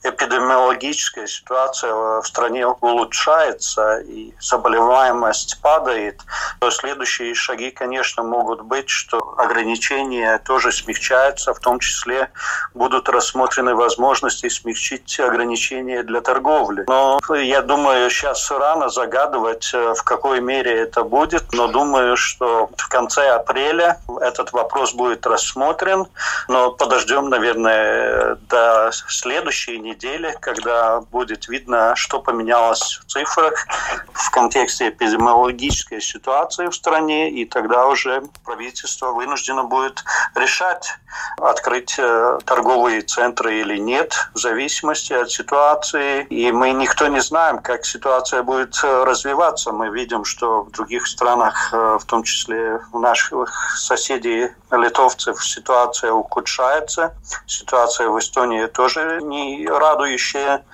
эпидемиологическая 0.09 1.27
ситуация 1.27 1.93
в 1.93 2.27
стране 2.27 2.67
улучшается 2.67 3.99
и 3.99 4.33
заболеваемость 4.41 5.61
падает, 5.61 6.21
то 6.61 6.71
следующие 6.71 7.35
шаги, 7.35 7.71
конечно, 7.71 8.23
могут 8.23 8.63
быть, 8.63 8.89
что 8.89 9.35
ограничения 9.39 10.39
тоже 10.45 10.73
смягчаются, 10.73 11.53
в 11.55 11.59
том 11.59 11.81
числе 11.81 12.31
будут 12.75 13.09
рассмотрены 13.09 13.75
возможности 13.75 14.49
смягчить 14.49 15.19
ограничения 15.21 16.03
для 16.03 16.21
торговли. 16.21 16.85
Но 16.87 17.19
я 17.35 17.63
думаю, 17.63 18.11
сейчас 18.11 18.51
рано 18.51 18.89
загадывать, 18.89 19.71
э, 19.75 19.95
в 19.95 20.03
какой 20.03 20.41
мере 20.41 20.83
это 20.83 21.03
будет, 21.03 21.53
но 21.53 21.67
думаю, 21.67 22.17
что 22.17 22.71
в 22.77 22.89
конце 22.89 23.31
апреля 23.31 23.99
этот 24.21 24.53
вопрос 24.53 24.95
будет 24.95 25.27
рассмотрен, 25.27 26.07
но 26.49 26.71
подождем, 26.71 27.29
наверное, 27.29 28.37
до 28.49 28.91
следующей 28.93 29.79
недели 29.79 29.96
недели, 29.97 30.37
когда 30.41 31.01
будет 31.01 31.49
видно, 31.49 31.97
что 31.97 32.21
поменялось 32.21 33.01
в 33.03 33.11
цифрах 33.11 33.67
в 34.13 34.31
контексте 34.31 34.89
эпидемиологической 34.89 36.01
ситуации 36.01 36.67
в 36.67 36.75
стране, 36.75 37.31
и 37.31 37.45
тогда 37.45 37.87
уже 37.87 38.23
правительство 38.45 39.13
вынуждено 39.13 39.65
будет 39.65 40.05
решать, 40.35 40.99
открыть 41.39 41.95
э, 41.99 42.39
торговые 42.45 43.01
центры 43.03 43.61
или 43.61 43.79
нет, 43.79 44.29
в 44.35 44.39
зависимости 44.39 45.13
от 45.15 45.31
ситуации. 45.31 46.25
И 46.25 46.53
мы 46.53 46.73
никто 46.73 47.09
не 47.09 47.21
знаем, 47.21 47.59
как 47.59 47.85
ситуация 47.85 48.43
будет 48.43 48.79
э, 48.85 49.05
развиваться. 49.05 49.73
Мы 49.73 49.89
видим, 49.89 50.25
что 50.25 50.63
в 50.63 50.71
других 50.73 51.07
странах, 51.07 51.71
э, 51.73 51.99
в 51.99 52.05
том 52.05 52.23
числе 52.23 52.81
у 52.93 52.99
наших 52.99 53.77
соседей 53.79 54.51
литовцев, 54.71 55.43
ситуация 55.45 56.13
ухудшается. 56.13 57.15
Ситуация 57.47 58.09
в 58.09 58.19
Эстонии 58.19 58.67
тоже 58.67 59.21
не 59.23 59.67
радующая. 59.91 60.65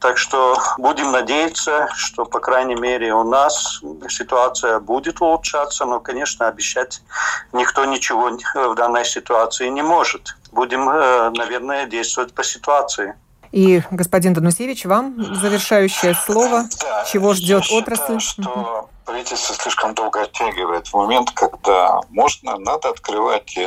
Так 0.00 0.18
что 0.18 0.58
будем 0.78 1.12
надеяться, 1.12 1.88
что, 1.94 2.24
по 2.24 2.40
крайней 2.40 2.74
мере, 2.74 3.14
у 3.14 3.24
нас 3.24 3.80
ситуация 4.08 4.80
будет 4.80 5.20
улучшаться, 5.20 5.84
но, 5.84 6.00
конечно, 6.00 6.48
обещать 6.48 7.02
никто 7.52 7.84
ничего 7.84 8.30
в 8.54 8.74
данной 8.74 9.04
ситуации 9.04 9.68
не 9.68 9.82
может. 9.82 10.36
Будем, 10.52 10.88
э, 10.88 11.30
наверное, 11.30 11.86
действовать 11.86 12.34
по 12.34 12.42
ситуации. 12.44 13.14
И, 13.52 13.82
господин 13.90 14.34
Данусевич, 14.34 14.84
вам 14.84 15.34
завершающее 15.34 16.14
слово. 16.14 16.64
Да, 16.80 17.04
Чего 17.04 17.34
ждет 17.34 17.64
я 17.64 17.78
отрасль? 17.78 18.18
Считаю, 18.18 18.20
что 18.20 18.90
правительство 19.04 19.54
слишком 19.54 19.94
долго 19.94 20.22
оттягивает 20.22 20.88
в 20.88 20.94
момент, 20.94 21.30
когда 21.30 22.00
можно, 22.10 22.58
надо 22.58 22.90
открывать 22.90 23.58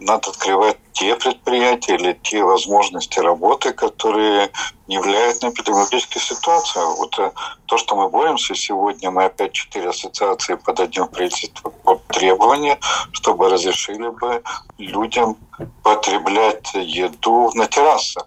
надо 0.00 0.30
открывать 0.30 0.76
те 0.92 1.14
предприятия 1.16 1.94
или 1.94 2.18
те 2.22 2.42
возможности 2.42 3.18
работы, 3.20 3.72
которые 3.72 4.50
не 4.86 4.98
влияют 4.98 5.42
на 5.42 5.50
эпидемиологическую 5.50 6.22
ситуацию. 6.22 6.96
Вот 6.96 7.18
э, 7.18 7.30
то, 7.66 7.78
что 7.78 7.94
мы 7.96 8.08
боремся 8.08 8.54
сегодня, 8.54 9.10
мы 9.10 9.24
опять 9.24 9.52
четыре 9.52 9.90
ассоциации 9.90 10.54
подадим 10.54 11.04
в 11.04 11.10
правительство 11.10 11.70
под 11.70 12.06
требования, 12.08 12.78
чтобы 13.12 13.48
разрешили 13.48 14.08
бы 14.08 14.42
людям 14.78 15.36
потреблять 15.82 16.72
еду 16.74 17.50
на 17.54 17.66
террасах. 17.66 18.26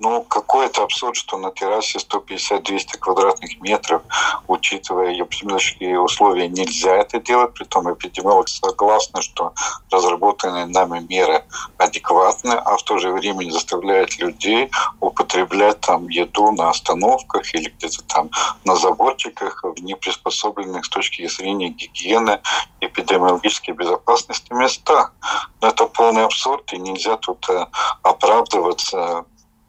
Ну, 0.00 0.22
какой-то 0.22 0.82
абсурд, 0.82 1.14
что 1.14 1.38
на 1.38 1.52
террасе 1.52 1.98
150-200 1.98 2.98
квадратных 2.98 3.60
метров, 3.60 4.02
учитывая 4.48 5.12
эпидемиологические 5.12 6.00
условия, 6.00 6.48
нельзя 6.48 6.96
это 6.96 7.20
делать. 7.20 7.54
Притом 7.54 7.92
эпидемиолог 7.92 8.48
согласны, 8.48 9.22
что 9.22 9.52
разработанные 9.90 10.66
нами 10.66 11.06
меры 11.08 11.44
адекватны, 11.78 12.52
а 12.52 12.76
в 12.76 12.82
то 12.82 12.98
же 12.98 13.12
время 13.12 13.44
не 13.44 13.52
заставляют 13.52 14.18
людей 14.18 14.68
употреблять 14.98 15.80
там 15.80 16.08
еду 16.08 16.50
на 16.50 16.70
остановках 16.70 17.54
или 17.54 17.68
где-то 17.70 18.02
там 18.04 18.30
на 18.64 18.74
заборчиках 18.74 19.62
в 19.62 19.80
неприспособленных 19.80 20.86
с 20.86 20.88
точки 20.88 21.26
зрения 21.28 21.68
гигиены, 21.68 22.40
эпидемиологической 22.80 23.74
безопасности 23.74 24.52
местах. 24.52 25.12
Но 25.60 25.68
это 25.68 25.86
полный 25.86 26.24
абсурд, 26.24 26.72
и 26.72 26.78
нельзя 26.78 27.16
тут 27.16 27.48
э, 27.48 27.66
оправдываться 28.02 29.24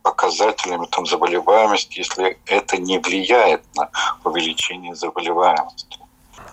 показателями 0.05 0.85
там, 0.91 1.07
заболеваемости, 1.07 1.97
если 1.97 2.37
это 2.45 2.77
не 2.77 2.99
влияет 2.99 3.63
на 3.75 3.89
увеличение 4.23 4.93
заболеваемости. 4.93 5.97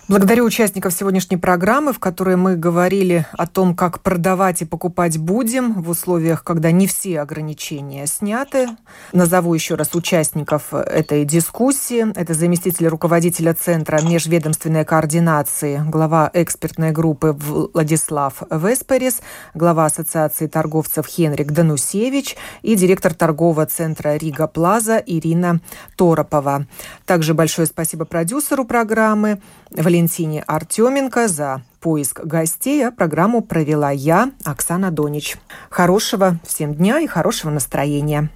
Благодарю 0.09 0.43
участников 0.43 0.93
сегодняшней 0.93 1.37
программы, 1.37 1.93
в 1.93 1.99
которой 1.99 2.35
мы 2.35 2.57
говорили 2.57 3.25
о 3.31 3.47
том, 3.47 3.73
как 3.73 4.01
продавать 4.01 4.61
и 4.61 4.65
покупать 4.65 5.17
будем 5.17 5.81
в 5.81 5.89
условиях, 5.89 6.43
когда 6.43 6.71
не 6.71 6.87
все 6.87 7.21
ограничения 7.21 8.05
сняты. 8.05 8.67
Назову 9.13 9.53
еще 9.53 9.75
раз 9.75 9.95
участников 9.95 10.73
этой 10.73 11.23
дискуссии. 11.23 12.11
Это 12.19 12.33
заместитель 12.33 12.87
руководителя 12.87 13.53
Центра 13.53 14.01
межведомственной 14.01 14.83
координации, 14.83 15.81
глава 15.87 16.29
экспертной 16.33 16.91
группы 16.91 17.31
Владислав 17.31 18.43
Весперис, 18.51 19.21
глава 19.53 19.85
Ассоциации 19.85 20.47
торговцев 20.47 21.07
Хенрик 21.07 21.53
Данусевич 21.53 22.35
и 22.61 22.75
директор 22.75 23.13
торгового 23.13 23.65
центра 23.67 24.17
Рига 24.17 24.47
Плаза 24.47 24.97
Ирина 24.97 25.61
Торопова. 25.95 26.67
Также 27.05 27.33
большое 27.33 27.67
спасибо 27.67 28.03
продюсеру 28.03 28.65
программы 28.65 29.41
Валентине 29.75 30.43
Артеменко 30.45 31.27
за 31.27 31.63
поиск 31.79 32.21
гостей, 32.23 32.87
а 32.87 32.91
программу 32.91 33.41
провела 33.41 33.91
я, 33.91 34.31
Оксана 34.43 34.91
Донич. 34.91 35.37
Хорошего 35.69 36.39
всем 36.45 36.75
дня 36.75 36.99
и 36.99 37.07
хорошего 37.07 37.49
настроения. 37.49 38.29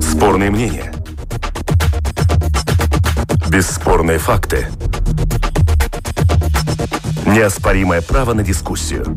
Спорные 0.00 0.50
мнения. 0.50 0.92
Бесспорные 3.48 4.18
факты. 4.18 4.68
Неоспоримое 7.26 8.02
право 8.02 8.34
на 8.34 8.42
дискуссию. 8.42 9.16